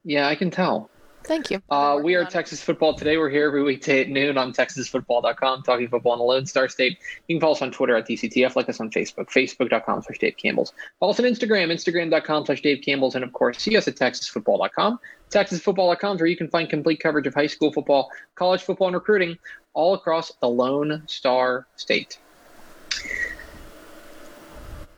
Yeah, 0.03 0.27
I 0.27 0.35
can 0.35 0.51
tell. 0.51 0.89
Thank 1.23 1.49
you. 1.51 1.61
Uh, 1.69 1.99
we 2.03 2.15
are 2.15 2.25
Texas 2.25 2.61
Football 2.61 2.95
Today. 2.95 3.17
We're 3.17 3.29
here 3.29 3.47
every 3.47 3.63
weekday 3.63 4.01
at 4.01 4.09
noon 4.09 4.37
on 4.37 4.51
TexasFootball.com, 4.53 5.63
talking 5.63 5.87
football 5.87 6.13
in 6.13 6.19
the 6.19 6.25
Lone 6.25 6.45
Star 6.45 6.67
State. 6.67 6.97
You 7.27 7.35
can 7.35 7.41
follow 7.41 7.53
us 7.53 7.61
on 7.61 7.71
Twitter 7.71 7.95
at 7.95 8.07
DCTF, 8.07 8.55
like 8.55 8.67
us 8.67 8.79
on 8.81 8.89
Facebook, 8.89 9.29
Facebook.com 9.29 10.01
slash 10.01 10.19
Dave 10.19 10.35
Campbell's. 10.35 10.73
Follow 10.99 11.11
us 11.11 11.19
on 11.19 11.25
Instagram, 11.25 11.71
Instagram.com 11.71 12.45
slash 12.45 12.61
Dave 12.61 12.83
Campbell's, 12.83 13.15
and 13.15 13.23
of 13.23 13.31
course, 13.31 13.59
see 13.59 13.77
us 13.77 13.87
at 13.87 13.95
TexasFootball.com. 13.95 14.99
TexasFootball.com 15.29 16.15
is 16.15 16.21
where 16.21 16.27
you 16.27 16.37
can 16.37 16.49
find 16.49 16.69
complete 16.69 16.99
coverage 16.99 17.27
of 17.27 17.33
high 17.33 17.47
school 17.47 17.71
football, 17.71 18.11
college 18.35 18.61
football, 18.61 18.87
and 18.87 18.95
recruiting 18.95 19.37
all 19.73 19.93
across 19.93 20.33
the 20.41 20.49
Lone 20.49 21.03
Star 21.07 21.67
State. 21.77 22.19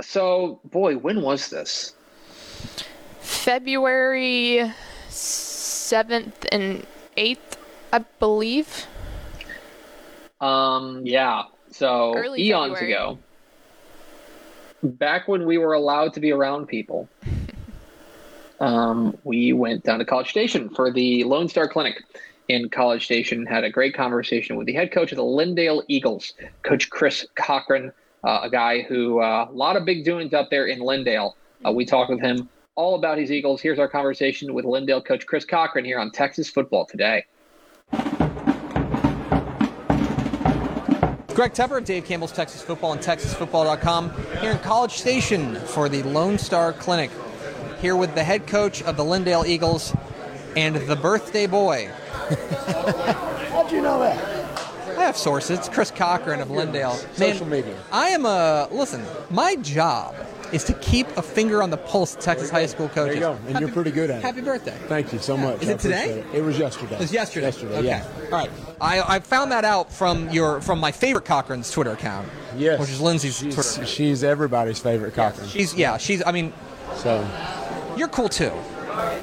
So, 0.02 0.60
boy, 0.66 0.98
when 0.98 1.22
was 1.22 1.50
this? 1.50 1.94
February 3.22 4.72
seventh 5.86 6.46
and 6.52 6.86
eighth, 7.16 7.58
I 7.94 8.00
believe. 8.20 8.88
Um, 10.42 11.02
yeah. 11.06 11.44
So 11.72 12.16
Early 12.16 12.42
eons 12.48 12.74
February. 12.74 12.94
ago, 12.94 13.20
back 14.84 15.28
when 15.28 15.46
we 15.46 15.58
were 15.58 15.74
allowed 15.74 16.14
to 16.14 16.20
be 16.20 16.32
around 16.32 16.68
people, 16.68 17.08
um, 18.60 19.18
we 19.24 19.54
went 19.54 19.84
down 19.84 20.00
to 20.00 20.06
College 20.06 20.30
Station 20.30 20.70
for 20.70 20.92
the 20.92 21.24
Lone 21.24 21.48
Star 21.48 21.68
Clinic 21.68 22.02
in 22.48 22.70
College 22.70 23.06
Station. 23.06 23.46
Had 23.46 23.64
a 23.64 23.70
great 23.70 23.94
conversation 23.96 24.56
with 24.56 24.68
the 24.68 24.74
head 24.74 24.92
coach 24.92 25.12
of 25.12 25.18
the 25.18 25.24
Lindale 25.24 25.84
Eagles, 25.88 26.34
Coach 26.64 26.90
Chris 26.90 27.26
Cochran, 27.36 27.92
uh, 28.24 28.40
a 28.44 28.50
guy 28.50 28.82
who 28.82 29.20
uh, 29.20 29.48
a 29.50 29.54
lot 29.54 29.76
of 29.76 29.86
big 29.86 30.04
doings 30.04 30.34
up 30.34 30.50
there 30.50 30.66
in 30.66 30.80
Lindale. 30.80 31.34
Uh, 31.66 31.72
we 31.72 31.86
talked 31.86 32.10
with 32.10 32.22
him 32.22 32.50
all 32.76 32.96
about 32.96 33.18
his 33.18 33.32
Eagles. 33.32 33.62
Here's 33.62 33.80
our 33.80 33.88
conversation 33.88 34.54
with 34.54 34.66
Lindale 34.66 35.04
coach 35.04 35.26
Chris 35.26 35.46
Cochran 35.46 35.86
here 35.86 36.00
on 36.00 36.12
Texas 36.12 36.50
Football 36.50 36.86
Today. 36.86 37.26
Greg 41.34 41.52
Tepper 41.52 41.80
of 41.80 41.86
Dave 41.86 42.06
Campbell's 42.06 42.32
Texas 42.32 42.62
Football 42.62 42.94
and 42.94 43.02
TexasFootball.com 43.02 44.10
here 44.40 44.52
in 44.52 44.58
College 44.60 44.94
Station 44.94 45.56
for 45.56 45.90
the 45.90 46.02
Lone 46.04 46.38
Star 46.38 46.72
Clinic. 46.72 47.12
Here 47.82 47.96
with 47.96 48.16
the 48.16 48.24
head 48.24 48.48
coach 48.48 48.82
of 48.84 48.96
the 48.96 49.04
Lindale 49.04 49.46
Eagles 49.46 49.94
and 50.56 50.76
the 50.76 50.96
birthday 50.96 51.46
boy. 51.46 51.90
How'd 53.50 53.70
you 53.70 53.82
know 53.82 54.00
that? 54.00 54.98
I 54.98 55.04
have 55.04 55.18
sources. 55.18 55.60
It's 55.60 55.68
Chris 55.68 55.92
Cochran 55.92 56.40
of 56.40 56.48
Lindale. 56.48 56.96
Social 57.18 57.46
media. 57.46 57.78
I 57.92 58.10
am 58.10 58.26
a 58.26 58.70
listen. 58.72 59.04
My 59.30 59.58
job 59.58 60.16
is 60.54 60.64
to 60.66 60.74
keep 60.76 61.08
a 61.18 61.22
finger 61.22 61.62
on 61.62 61.70
the 61.70 61.78
pulse 61.78 62.16
of 62.16 62.22
Texas 62.22 62.50
high 62.50 62.66
school 62.66 62.88
coaches. 62.90 63.20
There 63.20 63.32
you 63.32 63.38
go. 63.38 63.40
And 63.48 63.60
you're 63.60 63.72
pretty 63.72 63.92
good 63.92 64.10
at 64.10 64.20
it. 64.20 64.22
Happy 64.24 64.42
birthday. 64.42 64.78
Thank 64.88 65.12
you 65.14 65.20
so 65.20 65.36
much. 65.38 65.62
Is 65.64 65.70
I 65.70 65.74
it 65.74 65.80
today? 65.80 66.10
It. 66.20 66.36
it 66.36 66.42
was 66.44 66.58
yesterday. 66.60 66.96
It 66.96 67.00
was 67.02 67.14
yesterday. 67.14 67.48
Yesterday, 67.48 67.78
Okay. 67.78 67.88
yeah. 67.88 68.08
All 68.26 68.30
right. 68.40 68.50
I, 68.82 69.16
I 69.16 69.20
found 69.20 69.52
that 69.52 69.66
out 69.66 69.92
from 69.92 70.30
your 70.30 70.62
from 70.62 70.80
my 70.80 70.92
favorite 70.92 71.26
Cochran's 71.26 71.72
Twitter 71.72 71.92
account. 71.92 72.28
Yes. 72.58 72.80
Which 72.80 72.90
is 72.90 73.02
Lindsay's 73.02 73.38
she's, 73.38 73.54
Twitter. 73.56 73.86
She's 73.86 74.24
everybody's 74.24 74.80
favorite 74.80 75.14
Cochran. 75.14 75.48
She's 75.48 75.74
yeah. 75.76 75.98
She's. 75.98 76.24
I 76.26 76.32
mean, 76.32 76.54
So 76.96 77.28
you're 77.98 78.08
cool 78.10 78.30
too. 78.30 78.52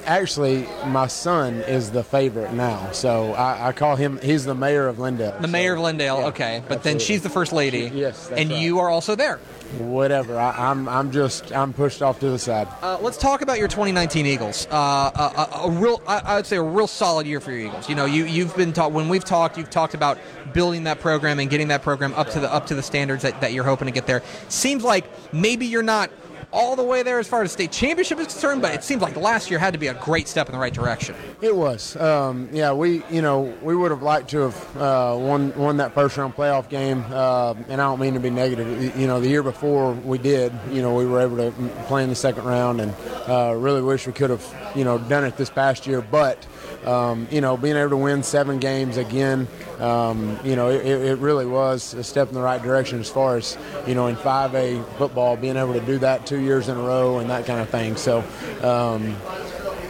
Actually, 0.07 0.67
my 0.87 1.07
son 1.07 1.55
is 1.63 1.91
the 1.91 2.05
favorite 2.05 2.53
now. 2.53 2.91
So 2.93 3.33
I, 3.35 3.69
I 3.69 3.73
call 3.73 3.97
him. 3.97 4.19
He's 4.23 4.45
the 4.45 4.55
mayor 4.55 4.89
of 4.89 4.97
Lindale. 4.97 5.37
The 5.41 5.47
So, 5.47 5.53
mayor 5.53 5.75
of 5.75 5.81
Lindale. 5.81 6.21
yeah, 6.21 6.27
okay, 6.29 6.63
but 6.69 6.83
then 6.83 6.99
she's 6.99 7.23
the 7.23 7.31
first 7.31 7.53
lady. 7.53 7.91
Yes, 7.93 8.29
that's 8.29 8.41
and 8.41 8.51
right. 8.51 8.61
you 8.61 8.79
are 8.81 8.89
also 8.89 9.15
there. 9.15 9.39
Whatever. 9.79 10.39
I, 10.39 10.71
I'm. 10.71 10.87
I'm 10.89 11.11
just. 11.13 11.51
I'm 11.53 11.73
pushed 11.73 12.03
off 12.03 12.21
to 12.21 12.29
the 12.29 12.39
side. 12.39 12.69
Uh, 12.83 12.99
let's 13.01 13.17
talk 13.17 13.41
about 13.41 13.59
your 13.59 13.69
2019 13.69 14.27
Eagles. 14.27 14.67
Uh, 14.71 14.77
a, 14.77 15.41
a, 15.41 15.61
a 15.67 15.71
real, 15.71 16.03
I, 16.07 16.19
I 16.19 16.37
would 16.37 16.47
say, 16.47 16.57
a 16.57 16.63
real 16.63 16.87
solid 16.87 17.27
year 17.27 17.41
for 17.41 17.53
your 17.53 17.61
Eagles. 17.69 17.89
You 17.89 17.95
know, 17.95 18.05
you 18.05 18.25
you've 18.27 18.55
been 18.55 18.75
taught 18.75 18.93
when 18.93 19.09
we've 19.09 19.25
talked, 19.25 19.57
you've 19.57 19.71
talked 19.71 19.95
about 19.95 20.19
building 20.53 20.85
that 20.85 21.01
program 21.01 21.39
and 21.39 21.49
getting 21.49 21.69
that 21.69 21.81
program 21.83 22.13
up 22.15 22.29
to 22.31 22.41
the 22.41 22.53
up 22.53 22.67
to 22.67 22.75
the 22.75 22.83
standards 22.83 23.23
that, 23.23 23.41
that 23.41 23.55
you're 23.55 23.65
hoping 23.65 23.87
to 23.87 23.93
get 23.93 24.07
there. 24.07 24.23
Seems 24.51 24.85
like 24.85 25.07
maybe 25.33 25.65
you're 25.65 25.83
not 25.83 26.11
all 26.53 26.77
the 26.77 26.83
way 26.83 27.03
there 27.03 27.19
as 27.19 27.27
far 27.27 27.43
as 27.43 27.53
state 27.53 27.73
championship 27.73 28.19
is 28.19 28.27
concerned, 28.27 28.62
but 28.62 28.75
it 28.75 28.85
seems 28.85 29.03
like 29.03 29.17
last 29.17 29.51
year 29.51 29.59
had 29.59 29.73
to 29.73 29.79
be 29.79 29.87
a 29.87 29.95
great 29.95 30.29
step 30.29 30.49
in 30.49 30.53
the 30.53 30.59
right 30.59 30.73
direction. 30.73 31.15
It 31.41 31.55
was. 31.55 31.97
Um, 31.97 32.49
yeah, 32.53 32.73
we 32.73 33.03
you 33.11 33.23
know 33.23 33.41
we 33.62 33.75
would 33.75 33.91
have 33.91 34.03
liked 34.03 34.31
to 34.31 34.41
have 34.41 34.77
uh, 34.77 35.17
won 35.19 35.55
won 35.57 35.79
that 35.79 35.95
first 35.95 36.17
round 36.17 36.35
playoff 36.35 36.69
game, 36.69 37.05
uh, 37.11 37.55
and 37.69 37.81
I 37.81 37.85
don't 37.85 38.01
mean 38.01 38.15
to 38.15 38.21
be 38.21 38.31
negative. 38.31 38.97
You 38.99 39.07
know, 39.07 39.21
the 39.21 39.29
year 39.29 39.43
before 39.43 39.93
we 39.93 40.19
did. 40.19 40.53
You 40.71 40.83
know, 40.83 40.95
we 40.95 41.07
were 41.07 41.21
able 41.21 41.37
to 41.37 41.53
play 41.87 42.03
in 42.03 42.09
the 42.09 42.15
second 42.15 42.45
round, 42.45 42.81
and 42.81 42.95
uh, 43.29 43.55
really 43.57 43.83
wish 43.83 44.07
we 44.07 44.12
could 44.12 44.31
have 44.31 44.73
you 44.77 44.85
know 44.85 44.99
done 44.99 45.25
it 45.25 45.37
this 45.37 45.51
past 45.51 45.87
year. 45.87 46.01
But 46.03 46.47
um, 46.85 47.29
you 47.31 47.40
know, 47.40 47.57
being 47.57 47.77
able 47.77 47.90
to 47.90 47.97
win 47.97 48.23
seven 48.23 48.59
games 48.59 48.97
again, 48.97 49.49
um, 49.79 50.38
you 50.45 50.57
know, 50.57 50.71
it, 50.71 50.85
it 50.85 51.18
really 51.18 51.47
was 51.47 51.95
a 51.95 52.05
step 52.05 52.29
in 52.29 52.35
the 52.35 52.42
right 52.42 52.62
direction 52.62 53.01
as 53.01 53.09
far 53.09 53.37
as 53.37 53.57
you 53.87 53.95
know 53.95 54.07
in 54.07 54.16
5A 54.16 54.85
football, 54.97 55.37
being 55.37 55.57
able 55.57 55.75
to 55.75 55.81
do 55.81 55.99
that 55.99 56.27
two 56.27 56.40
years 56.40 56.68
in 56.68 56.77
a 56.77 56.83
row 56.83 57.18
and 57.18 57.31
that 57.31 57.47
kind 57.47 57.61
of 57.61 57.68
thing. 57.68 57.97
So. 57.97 58.25
Um, 58.62 59.16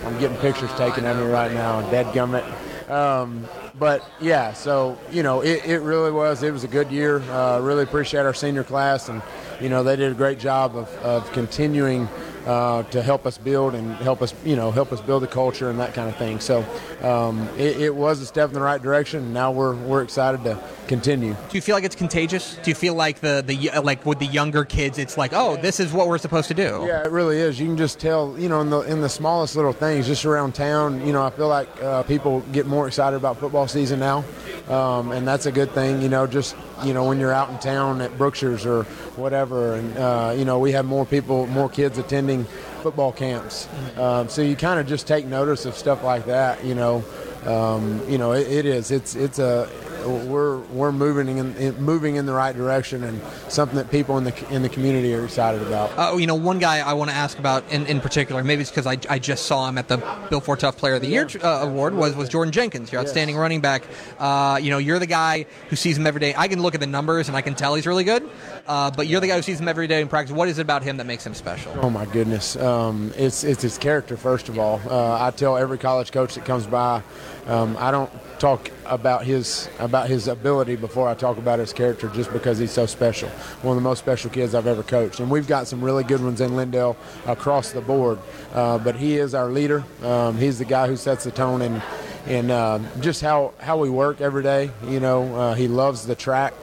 I'm 0.05 0.19
getting 0.19 0.37
pictures 0.39 0.73
taken 0.75 1.05
of 1.05 1.17
me 1.17 1.25
right 1.25 1.53
now. 1.53 1.81
Dead 1.91 2.07
gummit. 2.07 2.91
Um, 2.91 3.47
but 3.79 4.05
yeah, 4.21 4.53
so 4.53 4.99
you 5.11 5.23
know, 5.23 5.41
it, 5.41 5.65
it 5.65 5.79
really 5.81 6.11
was. 6.11 6.43
It 6.43 6.53
was 6.53 6.65
a 6.65 6.69
good 6.69 6.91
year. 6.91 7.21
Uh, 7.21 7.61
really 7.61 7.85
appreciate 7.85 8.27
our 8.27 8.35
senior 8.35 8.65
class, 8.65 9.09
and 9.09 9.23
you 9.61 9.69
know, 9.69 9.83
they 9.83 9.97
did 9.97 10.11
a 10.11 10.15
great 10.15 10.39
job 10.39 10.77
of, 10.77 10.89
of 10.97 11.31
continuing 11.33 12.09
uh, 12.47 12.83
to 12.85 13.03
help 13.03 13.27
us 13.27 13.39
build 13.39 13.75
and 13.75 13.95
help 13.97 14.23
us, 14.23 14.35
you 14.45 14.57
know, 14.57 14.71
help 14.71 14.93
us 14.93 15.01
build 15.01 15.23
the 15.23 15.27
culture 15.27 15.71
and 15.71 15.79
that 15.79 15.95
kind 15.95 16.09
of 16.09 16.17
thing. 16.17 16.41
So 16.41 16.65
um, 17.03 17.49
it, 17.57 17.81
it 17.81 17.95
was 17.95 18.21
a 18.21 18.27
step 18.27 18.49
in 18.49 18.55
the 18.55 18.61
right 18.61 18.83
direction. 18.83 19.23
And 19.25 19.35
now 19.35 19.53
we're 19.53 19.75
we're 19.75 20.03
excited 20.03 20.43
to 20.45 20.59
continue. 20.89 21.35
Do 21.35 21.57
you 21.57 21.61
feel 21.61 21.75
like 21.75 21.85
it's 21.85 21.97
contagious? 21.97 22.57
Do 22.63 22.71
you 22.71 22.75
feel 22.75 22.95
like 22.95 23.21
the 23.21 23.43
the 23.47 23.81
like 23.81 24.05
with 24.05 24.19
the 24.19 24.27
younger 24.27 24.65
kids, 24.65 24.99
it's 24.99 25.17
like, 25.17 25.33
oh, 25.35 25.57
this 25.57 25.81
is 25.81 25.93
what 25.93 26.09
we're 26.09 26.19
supposed 26.19 26.49
to 26.49 26.55
do? 26.55 26.85
Yeah, 26.87 27.05
it 27.05 27.11
really 27.11 27.39
is. 27.39 27.59
You 27.61 27.67
can 27.67 27.77
just 27.77 27.99
tell, 27.99 28.39
you 28.39 28.49
know, 28.49 28.61
in 28.61 28.71
the 28.71 28.81
in 28.81 29.01
the 29.01 29.09
smallest 29.09 29.57
little 29.57 29.73
things, 29.73 30.07
just 30.07 30.25
around 30.25 30.55
town. 30.55 31.07
You 31.07 31.13
know, 31.13 31.25
I 31.25 31.31
feel 31.31 31.49
like 31.49 31.69
uh, 31.83 32.03
people 32.05 32.41
get 32.53 32.67
more 32.67 32.87
excited 32.87 33.17
about 33.17 33.39
football 33.39 33.69
season 33.69 34.01
now, 34.01 34.25
um, 34.73 35.13
and 35.13 35.29
that's 35.29 35.47
a 35.47 35.53
good 35.53 35.71
thing. 35.73 36.01
You 36.01 36.09
know, 36.09 36.27
just 36.27 36.57
you 36.85 36.95
know 36.95 37.05
when 37.05 37.21
you're 37.21 37.33
out 37.33 37.51
in 37.51 37.59
town 37.59 38.01
at 38.01 38.17
Brookshire's 38.17 38.65
or 38.65 38.85
whatever, 39.17 39.75
and 39.75 39.97
uh, 39.99 40.35
you 40.37 40.45
know 40.45 40.59
we 40.59 40.73
have 40.73 40.87
more 40.87 41.05
people, 41.05 41.47
more 41.49 41.69
kids 41.69 41.99
attending 41.99 42.45
football 42.83 43.13
camps. 43.13 43.69
Um, 43.97 44.29
so 44.29 44.43
you 44.43 44.57
kind 44.57 44.81
of 44.81 44.87
just 44.87 45.07
take 45.07 45.27
notice 45.27 45.67
of 45.67 45.77
stuff 45.77 46.03
like 46.03 46.27
that. 46.27 46.65
You 46.65 46.75
know, 46.75 47.05
um, 47.45 48.01
you 48.09 48.19
know 48.19 48.33
it, 48.33 48.49
it 48.49 48.67
is. 48.67 48.91
It's 48.91 49.15
it's 49.15 49.39
a 49.39 49.69
we're 50.07 50.59
we're 50.59 50.93
moving 50.93 51.39
in, 51.39 51.57
in 51.57 51.83
moving 51.83 52.17
in 52.17 52.27
the 52.27 52.33
right 52.33 52.55
direction 52.55 53.05
and 53.05 53.21
something 53.49 53.77
that 53.77 53.91
people 53.91 54.19
in 54.19 54.25
the 54.25 54.55
in 54.55 54.63
the 54.63 54.69
community 54.69 55.15
are 55.15 55.25
excited 55.25 55.63
about. 55.63 55.91
Uh, 55.97 56.17
you 56.17 56.27
know, 56.27 56.35
one 56.35 56.59
guy 56.59 56.79
I 56.79 56.93
want 56.93 57.11
to 57.11 57.17
ask 57.17 57.39
about 57.39 57.71
in, 57.73 57.87
in 57.87 58.01
particular, 58.01 58.43
maybe 58.43 58.63
it's 58.63 58.71
because 58.71 58.87
I, 58.87 58.99
I 59.09 59.19
just 59.19 59.47
saw 59.47 59.69
him 59.69 59.79
at 59.79 59.89
the 59.89 59.99
Built 60.31 60.45
Ford 60.45 60.61
Tough 60.61 60.77
Player 60.77 60.95
of 60.95 61.03
the 61.03 61.09
Year 61.09 61.29
uh, 61.43 61.61
award, 61.63 61.95
was, 61.95 62.15
was 62.15 62.29
Jordan 62.29 62.53
Jenkins, 62.53 62.93
your 62.93 63.01
outstanding 63.01 63.37
running 63.37 63.61
back. 63.61 63.85
Uh, 64.19 64.59
you 64.61 64.71
know, 64.71 64.79
you're 64.79 64.99
the 64.99 65.07
guy 65.07 65.47
who 65.69 65.77
sees 65.77 65.97
him 65.97 66.07
every 66.07 66.21
day. 66.21 66.35
I 66.37 66.49
can 66.49 66.63
look 66.63 66.75
at 66.75 66.81
the 66.81 66.87
numbers 66.87 67.29
and 67.29 67.37
I 67.37 67.43
can 67.43 67.55
tell 67.55 67.75
he's 67.75 67.87
really 67.87 68.05
good, 68.05 68.29
uh, 68.67 68.91
but 68.91 69.07
you're 69.07 69.21
the 69.21 69.27
guy 69.29 69.37
who 69.37 69.43
sees 69.43 69.61
him 69.61 69.69
every 69.69 69.87
day 69.87 70.01
in 70.01 70.09
practice. 70.09 70.35
What 70.35 70.49
is 70.49 70.59
it 70.59 70.63
about 70.63 70.83
him 70.83 70.97
that 70.97 71.07
makes 71.07 71.27
him 71.27 71.35
special? 71.35 71.73
Oh 71.81 71.91
my 71.91 72.07
goodness, 72.07 72.57
um, 72.57 73.13
it's 73.17 73.45
it's 73.45 73.63
his 73.63 73.79
character 73.79 74.17
first 74.17 74.49
of 74.49 74.59
all. 74.59 74.81
Uh, 74.89 75.25
I 75.27 75.31
tell 75.31 75.57
every 75.57 75.79
college 75.79 76.13
coach 76.13 76.35
that 76.35 76.45
comes 76.45 76.67
by, 76.67 77.03
um, 77.47 77.77
I 77.79 77.91
don't 77.91 78.11
talk 78.39 78.71
about 78.87 79.25
his 79.25 79.69
about 79.79 80.09
his 80.09 80.29
ability 80.29 80.77
before 80.77 81.09
I 81.09 81.15
talk 81.15 81.39
about 81.39 81.59
his 81.59 81.73
character, 81.73 82.09
just 82.09 82.33
because 82.33 82.59
he's 82.59 82.71
so 82.71 82.87
special. 82.87 83.29
One 83.63 83.77
of 83.77 83.83
the 83.83 83.89
most 83.89 83.99
special 83.99 84.31
kids 84.31 84.55
I've 84.55 84.67
ever 84.67 84.83
coached, 84.83 85.21
and 85.21 85.31
we've 85.31 85.47
got 85.47 85.67
some 85.67 85.83
really 85.83 86.05
good 86.05 86.23
ones 86.23 86.41
in 86.41 86.53
Lindale 86.53 86.97
across 87.27 87.73
the 87.73 87.81
board. 87.81 88.19
Uh, 88.53 88.79
but 88.79 88.97
he 88.97 89.17
is 89.17 89.35
our 89.35 89.51
leader. 89.51 89.85
Um, 90.03 90.37
he's 90.39 90.59
the 90.59 90.65
guy 90.65 90.87
who 90.87 90.97
sets 90.97 91.25
the 91.25 91.31
tone 91.31 91.63
and 91.63 91.83
and 92.27 92.51
uh, 92.51 92.79
just 93.01 93.21
how 93.21 93.53
how 93.59 93.79
we 93.79 93.91
work 93.91 94.21
every 94.21 94.43
day. 94.43 94.71
You 94.87 95.01
know, 95.01 95.35
uh, 95.35 95.55
he 95.55 95.69
loves 95.69 96.07
the 96.07 96.15
track 96.15 96.55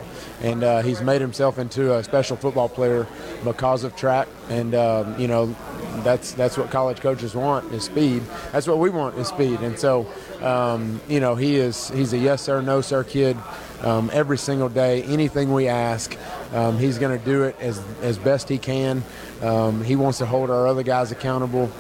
and 0.42 0.64
uh, 0.64 0.82
he's 0.82 1.02
made 1.02 1.22
himself 1.22 1.60
into 1.60 1.96
a 1.96 2.04
special 2.04 2.38
football 2.38 2.70
player 2.70 3.08
because 3.44 3.84
of 3.84 3.96
track. 3.96 4.28
And 4.50 4.74
um, 4.74 5.20
you 5.20 5.28
know, 5.28 5.56
that's 6.04 6.32
that's 6.34 6.58
what 6.58 6.70
college 6.72 7.02
coaches 7.02 7.36
want 7.36 7.72
is 7.74 7.84
speed. 7.84 8.24
That's 8.52 8.68
what 8.68 8.80
we 8.80 8.90
want 8.90 9.18
is 9.18 9.28
speed. 9.28 9.60
And 9.60 9.78
so, 9.78 10.08
um, 10.42 11.02
you 11.08 11.20
know, 11.20 11.36
he 11.36 11.56
is 11.56 11.90
he's 11.90 12.14
a 12.14 12.18
yes 12.18 12.42
sir, 12.42 12.62
no 12.62 12.82
sir 12.82 13.04
kid. 13.04 13.38
Um, 13.82 14.10
every 14.12 14.38
single 14.38 14.68
day, 14.68 15.04
anything 15.04 15.54
we 15.54 15.70
ask, 15.70 16.18
um, 16.54 16.78
he's 16.78 16.98
going 16.98 17.18
to 17.18 17.24
do 17.24 17.44
it 17.44 17.56
as 17.60 17.82
as 18.02 18.18
best 18.18 18.50
he 18.50 18.58
can. 18.58 19.04
Um, 19.42 19.84
he 19.84 19.96
wants 19.96 20.18
to 20.18 20.26
hold 20.26 20.50
our 20.50 20.68
other 20.68 20.84
guys 20.84 21.12
accountable. 21.12 21.72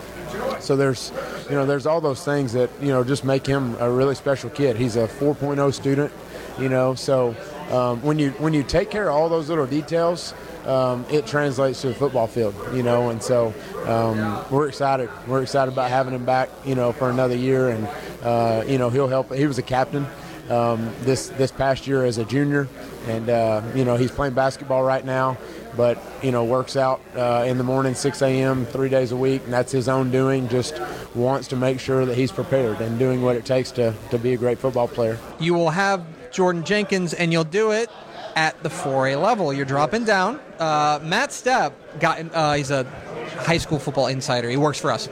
So 0.59 0.75
there's, 0.75 1.11
you 1.49 1.55
know, 1.55 1.65
there's 1.65 1.85
all 1.85 2.01
those 2.01 2.23
things 2.23 2.53
that 2.53 2.69
you 2.81 2.89
know 2.89 3.03
just 3.03 3.25
make 3.25 3.45
him 3.45 3.75
a 3.79 3.89
really 3.89 4.15
special 4.15 4.49
kid. 4.49 4.75
He's 4.75 4.95
a 4.95 5.07
4.0 5.07 5.73
student, 5.73 6.11
you 6.59 6.69
know. 6.69 6.95
So 6.95 7.35
um, 7.71 8.01
when 8.01 8.19
you 8.19 8.31
when 8.31 8.53
you 8.53 8.63
take 8.63 8.89
care 8.89 9.09
of 9.09 9.15
all 9.15 9.29
those 9.29 9.49
little 9.49 9.65
details, 9.65 10.33
um, 10.69 11.05
it 11.09 11.25
translates 11.25 11.81
to 11.81 11.87
the 11.87 11.95
football 11.95 12.27
field, 12.27 12.55
you 12.73 12.83
know. 12.83 13.09
And 13.09 13.21
so 13.21 13.53
um, 13.85 14.45
we're 14.51 14.67
excited. 14.67 15.09
We're 15.27 15.41
excited 15.41 15.71
about 15.71 15.89
having 15.89 16.13
him 16.13 16.25
back, 16.25 16.49
you 16.63 16.75
know, 16.75 16.91
for 16.91 17.09
another 17.09 17.35
year. 17.35 17.69
And 17.69 17.87
uh, 18.23 18.63
you 18.67 18.77
know, 18.77 18.89
he'll 18.89 19.07
help. 19.07 19.33
He 19.33 19.47
was 19.47 19.57
a 19.57 19.63
captain 19.63 20.05
um, 20.49 20.93
this 21.01 21.29
this 21.29 21.51
past 21.51 21.87
year 21.87 22.05
as 22.05 22.17
a 22.17 22.25
junior, 22.25 22.67
and 23.07 23.29
uh, 23.29 23.61
you 23.73 23.83
know 23.83 23.95
he's 23.95 24.11
playing 24.11 24.33
basketball 24.33 24.83
right 24.83 25.03
now. 25.03 25.37
But 25.75 25.99
you 26.23 26.31
know, 26.31 26.43
works 26.43 26.75
out 26.75 26.99
uh, 27.15 27.45
in 27.47 27.57
the 27.57 27.63
morning, 27.63 27.93
6 27.93 28.21
a.m., 28.23 28.65
three 28.65 28.89
days 28.89 29.11
a 29.11 29.15
week, 29.15 29.43
and 29.45 29.53
that's 29.53 29.71
his 29.71 29.87
own 29.87 30.11
doing. 30.11 30.49
Just 30.49 30.79
wants 31.13 31.47
to 31.49 31.55
make 31.55 31.79
sure 31.79 32.05
that 32.05 32.17
he's 32.17 32.31
prepared 32.31 32.81
and 32.81 32.97
doing 32.97 33.21
what 33.21 33.35
it 33.35 33.45
takes 33.45 33.71
to, 33.71 33.93
to 34.09 34.17
be 34.17 34.33
a 34.33 34.37
great 34.37 34.57
football 34.57 34.87
player. 34.87 35.17
You 35.39 35.53
will 35.53 35.69
have 35.69 36.03
Jordan 36.31 36.63
Jenkins, 36.63 37.13
and 37.13 37.31
you'll 37.31 37.43
do 37.43 37.71
it 37.71 37.89
at 38.39 38.63
the 38.63 38.69
4A 38.69 39.21
level. 39.21 39.51
You're 39.51 39.65
dropping 39.65 40.05
down. 40.05 40.39
Uh, 40.59 40.99
Matt 41.03 41.29
Stepp 41.31 41.73
got. 41.99 42.23
Uh, 42.33 42.53
he's 42.53 42.71
a 42.71 42.85
high 43.39 43.57
school 43.57 43.79
football 43.79 44.07
insider. 44.07 44.49
He 44.49 44.55
works 44.57 44.79
for 44.79 44.91
us. 44.91 45.09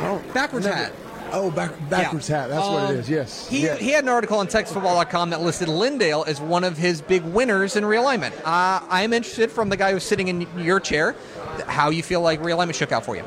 Oh, 0.00 0.20
Backwards 0.34 0.66
never- 0.66 0.76
hat. 0.76 0.92
Oh, 1.32 1.50
back, 1.50 1.70
backwards 1.90 2.28
hat. 2.28 2.48
That's 2.48 2.66
what 2.66 2.82
Um, 2.84 2.94
it 2.94 2.98
is. 3.00 3.10
Yes. 3.10 3.46
He, 3.48 3.64
Yeah. 3.64 3.74
he 3.76 3.90
had 3.90 4.04
an 4.04 4.08
article 4.10 4.38
on 4.38 4.46
TexasFootball.com 4.46 5.30
that 5.30 5.40
listed 5.42 5.68
Lindale 5.68 6.26
as 6.26 6.40
one 6.40 6.62
of 6.64 6.76
his 6.78 7.00
big 7.02 7.22
winners 7.24 7.74
in 7.76 7.82
realignment. 7.84 8.32
Uh, 8.44 8.80
I'm 8.88 9.12
interested 9.12 9.50
from 9.50 9.68
the 9.68 9.76
guy 9.76 9.92
who's 9.92 10.04
sitting 10.04 10.28
in 10.28 10.46
your 10.56 10.78
chair, 10.80 11.14
how 11.66 11.90
you 11.90 12.02
feel 12.02 12.20
like 12.20 12.40
realignment 12.42 12.74
shook 12.74 12.92
out 12.92 13.04
for 13.04 13.16
you. 13.16 13.22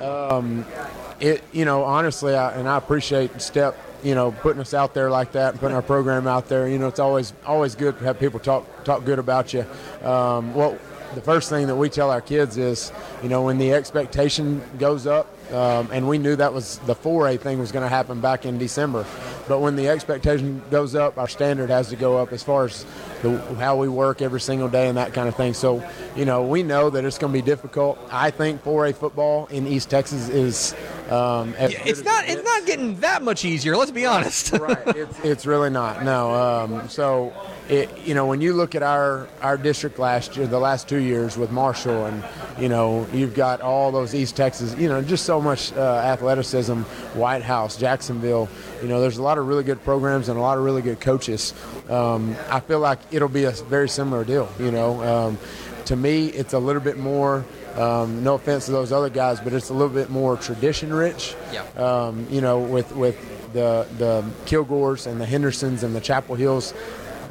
It 1.19 1.43
you 1.51 1.65
know 1.65 1.84
honestly 1.84 2.34
I, 2.34 2.53
and 2.53 2.67
i 2.67 2.77
appreciate 2.77 3.34
Stepp 3.36 3.75
you 4.03 4.15
know 4.15 4.32
putting 4.32 4.62
us 4.62 4.73
out 4.73 4.93
there 4.93 5.10
like 5.10 5.34
that 5.34 5.51
and 5.51 5.60
putting 5.60 5.75
our 5.75 5.82
program 5.82 6.27
out 6.27 6.47
there 6.47 6.67
you 6.67 6.79
know 6.79 6.88
it's 6.88 6.99
always 6.99 7.34
always 7.45 7.75
good 7.75 7.97
to 7.99 8.05
have 8.05 8.19
people 8.19 8.39
talk 8.39 8.65
talk 8.86 9.03
good 9.03 9.19
about 9.19 9.53
you 9.53 9.65
um, 10.03 10.53
what 10.53 10.79
the 11.15 11.21
first 11.21 11.49
thing 11.49 11.67
that 11.67 11.75
we 11.75 11.89
tell 11.89 12.12
our 12.12 12.21
kids 12.21 12.58
is, 12.58 12.91
you 13.23 13.29
know, 13.29 13.43
when 13.43 13.58
the 13.58 13.73
expectation 13.73 14.62
goes 14.77 15.08
up, 15.08 15.27
um, 15.51 15.89
and 15.91 16.08
we 16.08 16.17
knew 16.17 16.36
that 16.36 16.53
was 16.53 16.77
the 16.79 16.95
4A 16.95 17.39
thing 17.39 17.60
was 17.60 17.71
going 17.71 17.84
to 17.84 17.89
happen 17.89 18.21
back 18.21 18.45
in 18.45 18.58
December. 18.58 19.05
But 19.47 19.60
when 19.60 19.75
the 19.75 19.89
expectation 19.89 20.62
goes 20.69 20.93
up, 20.93 21.17
our 21.17 21.27
standard 21.27 21.69
has 21.71 21.89
to 21.89 21.95
go 21.95 22.17
up 22.17 22.32
as 22.32 22.43
far 22.43 22.65
as 22.65 22.86
the, 23.21 23.38
how 23.55 23.75
we 23.75 23.88
work 23.88 24.21
every 24.21 24.41
single 24.41 24.69
day 24.69 24.88
and 24.88 24.97
that 24.97 25.13
kind 25.13 25.27
of 25.27 25.36
thing. 25.36 25.53
So, 25.53 25.88
you 26.15 26.25
know, 26.25 26.43
we 26.43 26.63
know 26.63 26.89
that 26.89 27.03
it's 27.03 27.17
going 27.17 27.34
to 27.34 27.39
be 27.39 27.45
difficult. 27.45 27.99
I 28.12 28.32
think 28.32 28.63
4A 28.63 28.95
football 28.95 29.47
in 29.47 29.67
East 29.67 29.89
Texas 29.89 30.29
is. 30.29 30.73
Um, 31.10 31.55
it's 31.58 32.03
not. 32.03 32.27
It's 32.27 32.43
not 32.43 32.65
getting 32.65 32.99
that 32.99 33.23
much 33.23 33.45
easier. 33.45 33.75
Let's 33.75 33.91
be 33.91 34.05
honest. 34.05 34.51
right. 34.53 34.88
It's, 34.88 35.19
it's 35.23 35.45
really 35.45 35.69
not. 35.69 36.03
No. 36.03 36.34
Um, 36.34 36.89
so 36.89 37.34
it, 37.69 37.89
you 37.99 38.15
know, 38.15 38.25
when 38.25 38.41
you 38.41 38.53
look 38.53 38.73
at 38.73 38.84
our, 38.84 39.27
our 39.41 39.58
district 39.58 39.99
last 39.99 40.36
year, 40.36 40.47
the 40.47 40.60
last 40.60 40.89
two 40.89 40.97
years 40.97 41.38
with 41.38 41.51
Marshall, 41.51 42.05
and 42.05 42.23
you 42.60 42.67
know, 42.67 43.08
you've 43.13 43.36
got 43.36 43.62
all 43.62 43.91
those 43.91 44.15
East 44.15 44.36
Texas, 44.36 44.75
you 44.77 44.89
know, 44.89 45.01
just 45.01 45.25
so 45.25 45.39
much 45.39 45.71
uh, 45.73 46.01
athleticism. 46.03 46.82
White 47.13 47.43
House, 47.43 47.77
Jacksonville, 47.77 48.49
you 48.82 48.88
know, 48.88 49.01
there's 49.01 49.17
a 49.17 49.23
lot 49.23 49.38
of 49.38 49.47
really 49.47 49.63
good 49.63 49.84
programs 49.84 50.29
and 50.29 50.38
a 50.38 50.41
lot 50.41 50.58
of 50.58 50.63
really 50.63 50.82
good 50.82 50.99
coaches. 50.99 51.53
Um, 51.89 52.36
I 52.49 52.60
feel 52.60 52.80
like 52.80 52.99
it'll 53.12 53.28
be 53.28 53.45
a 53.45 53.52
very 53.52 53.89
similar 53.89 54.23
deal. 54.23 54.49
You 54.60 54.71
know, 54.71 55.02
um, 55.04 55.38
to 55.86 55.95
me, 55.95 56.28
it's 56.28 56.54
a 56.54 56.60
little 56.60 56.82
bit 56.82 56.97
more. 56.97 57.45
Um, 57.75 58.23
no 58.23 58.36
offense 58.36 58.65
to 58.65 58.71
those 58.71 58.91
other 58.91 59.10
guys, 59.10 59.39
but 59.39 59.54
it's 59.54 59.69
a 59.69 59.73
little 59.73 59.93
bit 59.93 60.10
more 60.10 60.38
tradition 60.38 60.93
rich. 60.93 61.36
Yeah. 61.52 61.63
Um, 61.78 62.28
you 62.30 62.41
know, 62.41 62.60
with 62.60 62.91
with 62.95 63.17
the 63.54 63.88
the 63.97 64.23
Kilgores 64.45 65.08
and 65.08 65.19
the 65.19 65.25
Hendersons 65.25 65.84
and 65.84 65.95
the 65.95 66.02
Chapel 66.02 66.36
Hills 66.36 66.73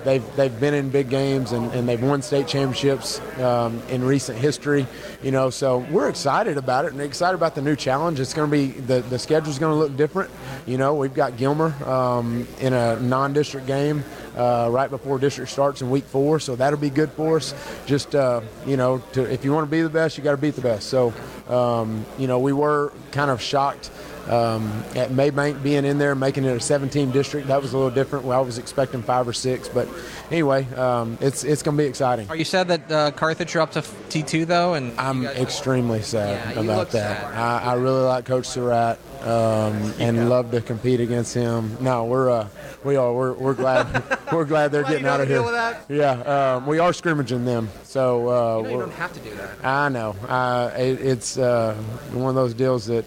they've 0.05 0.37
they've 0.37 0.61
been 0.61 0.75
in 0.75 0.91
big 0.91 1.11
games 1.11 1.53
and, 1.53 1.73
and 1.73 1.89
they've 1.89 2.03
won 2.03 2.23
state 2.23 2.47
championships 2.47 3.21
um, 3.41 3.83
in 3.89 4.05
recent 4.05 4.39
history. 4.39 4.87
You 5.23 5.31
know, 5.31 5.51
so 5.51 5.79
we're 5.79 6.09
excited 6.09 6.57
about 6.57 6.85
it 6.85 6.93
and 6.93 7.01
excited 7.01 7.35
about 7.35 7.55
the 7.55 7.63
new 7.63 7.77
challenge. 7.77 8.21
It's 8.21 8.35
going 8.35 8.51
to 8.51 8.57
be 8.57 8.67
the 8.81 9.01
the 9.01 9.19
schedule's 9.19 9.59
going 9.59 9.73
to 9.73 9.79
look 9.79 9.97
different. 9.97 10.31
You 10.67 10.79
know, 10.79 10.95
we've 10.95 11.15
got 11.15 11.37
Gilmer 11.37 11.75
um, 11.89 12.47
in 12.61 12.73
a 12.73 12.99
non-district 13.01 13.67
game 13.67 14.05
uh, 14.39 14.69
right 14.71 14.89
before 14.89 15.19
district 15.19 15.51
starts 15.51 15.83
in 15.83 15.91
week 15.91 16.05
four, 16.05 16.41
so 16.41 16.57
that'll 16.57 16.79
be 16.79 16.91
good 16.91 17.11
for 17.13 17.37
us. 17.37 17.55
Just 17.87 18.15
uh, 18.15 18.41
you 18.67 18.77
know, 18.77 18.99
to, 19.13 19.31
if 19.31 19.45
you 19.45 19.53
want 19.53 19.67
to 19.67 19.71
be 19.71 19.83
the 19.83 19.91
best, 19.91 20.17
you 20.17 20.25
got 20.25 20.31
to 20.31 20.37
beat 20.37 20.55
the 20.55 20.63
best. 20.63 20.89
So 20.89 21.13
um, 21.49 22.07
you 22.19 22.27
know, 22.27 22.39
we 22.39 22.53
were 22.53 22.93
kind 23.13 23.31
of 23.31 23.43
shocked 23.43 23.91
um, 24.29 24.85
at 24.95 25.11
Mabank 25.11 25.63
being 25.63 25.87
in 25.87 25.99
there, 25.99 26.15
making 26.15 26.45
it 26.45 26.55
a 26.55 26.61
17 26.61 27.11
district, 27.13 27.49
that 27.49 27.63
was 27.63 27.73
a 27.73 27.77
little 27.79 27.91
different. 27.91 28.27
Well, 28.27 28.39
I 28.39 28.43
was 28.43 28.59
expecting 28.59 29.03
five 29.03 29.27
or 29.27 29.33
six, 29.33 29.69
but 29.69 29.89
anyway, 30.31 30.65
um, 30.75 31.19
it's 31.21 31.45
it's 31.45 31.63
going 31.63 31.77
to 31.77 31.83
be 31.83 31.89
exciting. 31.89 32.29
Are 32.29 32.37
you 32.37 32.45
sad 32.45 32.69
that 32.69 32.91
uh, 32.93 33.11
Carthage 33.13 33.55
are 33.57 33.61
up 33.61 33.73
to 33.73 33.81
T2 33.81 34.47
though? 34.47 34.75
And 34.75 34.99
I'm 34.99 35.25
extremely 35.27 36.03
sad 36.03 36.55
Yeah, 36.57 36.61
about 36.63 36.91
that. 36.93 37.21
sad. 37.23 37.35
I, 37.35 37.73
I 37.73 37.75
really 37.75 38.03
like 38.03 38.25
Coach 38.25 38.47
Surratt 38.47 38.99
um, 39.23 39.93
and 39.99 40.29
love 40.29 40.51
to 40.53 40.61
compete 40.61 41.01
against 41.01 41.35
him. 41.35 41.77
No, 41.81 42.05
we're 42.05 42.31
uh, 42.31 42.49
we 42.85 42.97
are 42.97 43.13
we're, 43.13 43.33
we're 43.35 43.55
glad 43.55 44.03
we're 44.33 44.45
glad 44.45 44.71
they're 44.73 44.85
getting 44.85 45.07
out 45.07 45.21
of 45.21 45.29
deal 45.29 45.43
here. 45.43 45.53
with 45.53 45.55
that. 45.55 45.85
Yeah, 45.89 46.55
um, 46.57 46.67
we 46.67 46.79
are 46.79 46.93
scrimmaging 46.93 47.45
them, 47.45 47.69
so 47.85 48.29
uh, 48.29 48.57
You 48.59 48.63
know 48.65 48.71
you 48.71 48.79
don't 48.81 48.93
have 48.93 49.13
to 49.15 49.21
do 49.21 49.35
that. 49.35 49.65
I 49.65 49.89
know. 49.89 50.15
Uh, 50.29 50.71
it, 50.77 51.01
it's 51.01 51.37
uh, 51.39 51.75
one 52.13 52.29
of 52.31 52.35
those 52.37 52.55
deals 52.55 52.87
that 52.87 53.05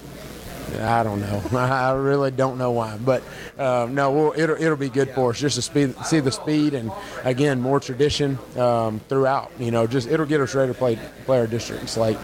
I 0.79 1.03
don't 1.03 1.21
know. 1.21 1.41
I 1.57 1.91
really 1.93 2.31
don't 2.31 2.57
know 2.57 2.71
why, 2.71 2.97
but 2.97 3.23
uh, 3.57 3.87
no, 3.89 4.11
we'll, 4.11 4.33
it'll 4.35 4.55
it'll 4.55 4.75
be 4.77 4.89
good 4.89 5.09
for 5.11 5.31
us 5.31 5.39
just 5.39 5.55
to 5.55 5.61
speed, 5.61 5.95
see 6.05 6.19
the 6.19 6.31
speed 6.31 6.73
and 6.73 6.91
again 7.23 7.61
more 7.61 7.79
tradition 7.79 8.39
um, 8.57 8.99
throughout. 9.09 9.51
You 9.59 9.71
know, 9.71 9.87
just 9.87 10.07
it'll 10.07 10.25
get 10.25 10.41
us 10.41 10.55
ready 10.55 10.71
to 10.71 10.77
play 10.77 10.99
play 11.25 11.39
our 11.39 11.47
districts 11.47 11.97
like. 11.97 12.17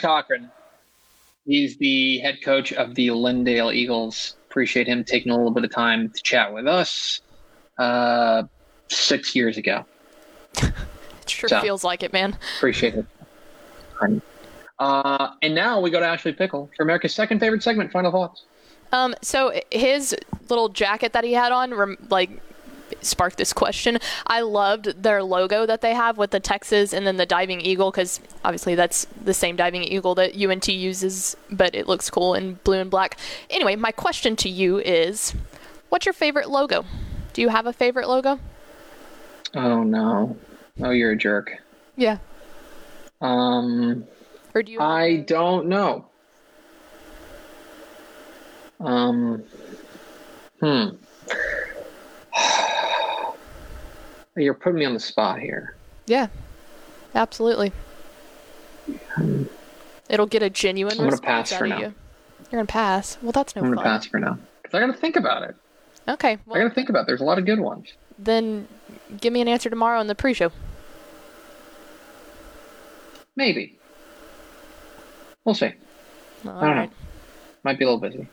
Cochran. 0.00 0.50
He's 1.46 1.76
the 1.78 2.18
head 2.18 2.42
coach 2.42 2.72
of 2.72 2.94
the 2.94 3.08
Lindale 3.08 3.72
Eagles. 3.72 4.36
Appreciate 4.50 4.86
him 4.86 5.04
taking 5.04 5.30
a 5.32 5.36
little 5.36 5.50
bit 5.52 5.64
of 5.64 5.70
time 5.70 6.10
to 6.10 6.22
chat 6.22 6.52
with 6.52 6.66
us 6.66 7.20
uh, 7.78 8.42
six 8.88 9.34
years 9.34 9.56
ago. 9.58 9.84
Sure 11.32 11.48
So. 11.48 11.60
feels 11.60 11.84
like 11.84 12.02
it, 12.02 12.12
man. 12.12 12.36
Appreciate 12.58 12.94
it. 12.94 13.06
Uh, 14.78 15.30
and 15.42 15.54
now 15.54 15.80
we 15.80 15.90
go 15.90 16.00
to 16.00 16.06
Ashley 16.06 16.32
Pickle 16.32 16.68
for 16.76 16.82
America's 16.82 17.14
second 17.14 17.38
favorite 17.38 17.62
segment, 17.62 17.92
Final 17.92 18.10
Thoughts. 18.10 18.42
Um, 18.90 19.14
so 19.22 19.58
his 19.70 20.14
little 20.48 20.68
jacket 20.68 21.12
that 21.12 21.24
he 21.24 21.32
had 21.34 21.52
on, 21.52 21.72
rem- 21.72 21.98
like, 22.10 22.30
sparked 23.00 23.36
this 23.38 23.52
question. 23.52 23.98
I 24.26 24.40
loved 24.40 25.02
their 25.02 25.22
logo 25.22 25.66
that 25.66 25.80
they 25.80 25.94
have 25.94 26.18
with 26.18 26.30
the 26.30 26.40
Texas 26.40 26.92
and 26.92 27.06
then 27.06 27.16
the 27.16 27.24
diving 27.24 27.60
eagle 27.60 27.90
because 27.90 28.20
obviously 28.44 28.74
that's 28.74 29.06
the 29.24 29.32
same 29.32 29.56
diving 29.56 29.82
eagle 29.82 30.14
that 30.16 30.36
UNT 30.36 30.68
uses, 30.68 31.36
but 31.50 31.74
it 31.74 31.86
looks 31.86 32.10
cool 32.10 32.34
in 32.34 32.54
blue 32.64 32.80
and 32.80 32.90
black. 32.90 33.16
Anyway, 33.50 33.76
my 33.76 33.92
question 33.92 34.36
to 34.36 34.48
you 34.48 34.78
is, 34.78 35.34
what's 35.88 36.04
your 36.06 36.12
favorite 36.12 36.50
logo? 36.50 36.84
Do 37.32 37.40
you 37.40 37.48
have 37.48 37.66
a 37.66 37.72
favorite 37.72 38.08
logo? 38.08 38.40
Oh, 39.54 39.82
no. 39.82 40.36
Oh, 40.80 40.90
you're 40.90 41.12
a 41.12 41.16
jerk. 41.16 41.52
Yeah. 41.96 42.18
Um, 43.20 44.04
Or 44.54 44.62
do 44.62 44.72
you? 44.72 44.80
I 44.80 45.18
don't 45.26 45.66
know. 45.66 46.06
Um, 48.80 49.42
hmm. 50.60 50.86
You're 54.36 54.54
putting 54.54 54.78
me 54.78 54.86
on 54.86 54.94
the 54.94 55.00
spot 55.00 55.40
here. 55.40 55.76
Yeah. 56.06 56.28
Absolutely. 57.14 57.70
It'll 60.08 60.26
get 60.26 60.42
a 60.42 60.50
genuine 60.50 60.98
I'm 60.98 61.08
gonna 61.10 61.20
pass 61.20 61.52
for 61.52 61.66
now. 61.66 61.78
you. 61.78 61.94
You're 62.50 62.50
gonna 62.50 62.66
pass. 62.66 63.18
Well, 63.22 63.32
that's 63.32 63.54
no 63.54 63.62
I'm 63.62 63.70
gonna 63.72 63.82
pass 63.82 64.06
for 64.06 64.18
now 64.18 64.38
because 64.62 64.74
I 64.74 64.80
gotta 64.80 64.98
think 64.98 65.16
about 65.16 65.42
it. 65.42 65.54
Okay. 66.08 66.38
I 66.50 66.58
gotta 66.58 66.74
think 66.74 66.88
about. 66.88 67.02
It. 67.02 67.06
There's 67.08 67.20
a 67.20 67.24
lot 67.24 67.38
of 67.38 67.44
good 67.44 67.60
ones. 67.60 67.92
Then 68.24 68.68
give 69.20 69.32
me 69.32 69.40
an 69.40 69.48
answer 69.48 69.70
tomorrow 69.70 70.00
in 70.00 70.06
the 70.06 70.14
pre-show. 70.14 70.52
Maybe. 73.36 73.78
We'll 75.44 75.54
see. 75.54 75.72
All 76.46 76.52
I 76.52 76.66
don't 76.66 76.76
right. 76.76 76.90
know. 76.90 76.96
Might 77.64 77.78
be 77.78 77.84
a 77.84 77.90
little 77.90 78.00
busy. 78.00 78.26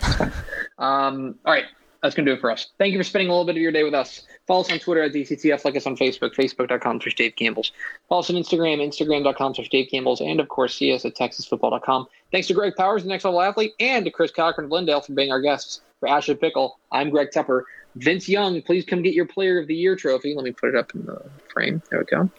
Um, 0.80 1.38
all 1.44 1.52
right. 1.52 1.64
That's 2.02 2.14
going 2.14 2.24
to 2.24 2.32
do 2.32 2.36
it 2.38 2.40
for 2.40 2.50
us. 2.50 2.68
Thank 2.78 2.92
you 2.94 2.98
for 2.98 3.04
spending 3.04 3.28
a 3.28 3.30
little 3.32 3.44
bit 3.44 3.56
of 3.56 3.60
your 3.60 3.72
day 3.72 3.84
with 3.84 3.92
us. 3.92 4.22
Follow 4.46 4.62
us 4.62 4.72
on 4.72 4.78
Twitter 4.78 5.02
at 5.02 5.12
DCTF. 5.12 5.62
Like 5.66 5.76
us 5.76 5.86
on 5.86 5.94
Facebook, 5.98 6.34
facebook.com 6.34 6.98
slash 7.02 7.14
Dave 7.14 7.36
Campbell's. 7.36 7.72
Follow 8.08 8.20
us 8.20 8.30
on 8.30 8.36
Instagram, 8.36 8.78
instagram.com 8.80 9.54
slash 9.54 9.68
Dave 9.68 9.88
Campbell's. 9.90 10.22
And, 10.22 10.40
of 10.40 10.48
course, 10.48 10.74
see 10.74 10.94
us 10.94 11.04
at 11.04 11.14
texasfootball.com. 11.14 12.06
Thanks 12.32 12.46
to 12.48 12.54
Greg 12.54 12.74
Powers, 12.74 13.02
the 13.02 13.10
next 13.10 13.26
level 13.26 13.42
athlete, 13.42 13.72
and 13.80 14.06
to 14.06 14.10
Chris 14.10 14.30
Cochran 14.30 14.64
of 14.64 14.70
Lindale 14.70 15.04
for 15.04 15.12
being 15.12 15.30
our 15.30 15.42
guests. 15.42 15.82
For 16.00 16.08
Ashley 16.08 16.34
Pickle, 16.34 16.80
I'm 16.90 17.10
Greg 17.10 17.28
Tepper. 17.30 17.64
Vince 17.96 18.26
Young, 18.26 18.62
please 18.62 18.86
come 18.86 19.02
get 19.02 19.12
your 19.12 19.26
Player 19.26 19.58
of 19.58 19.66
the 19.66 19.74
Year 19.74 19.94
trophy. 19.96 20.34
Let 20.34 20.44
me 20.44 20.52
put 20.52 20.70
it 20.70 20.74
up 20.74 20.94
in 20.94 21.04
the 21.04 21.22
frame. 21.52 21.82
There 21.90 21.98
we 21.98 22.06
go. 22.06 22.30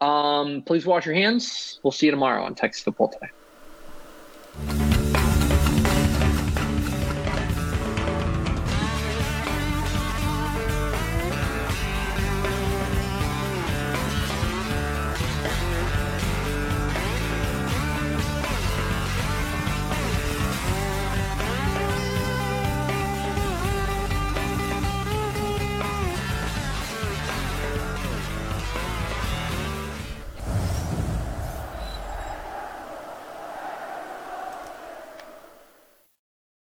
um, 0.06 0.62
please 0.62 0.86
wash 0.86 1.04
your 1.04 1.14
hands. 1.16 1.80
We'll 1.82 1.90
see 1.90 2.06
you 2.06 2.12
tomorrow 2.12 2.44
on 2.44 2.54
Texas 2.54 2.84
Football 2.84 3.08
Today. 3.08 4.95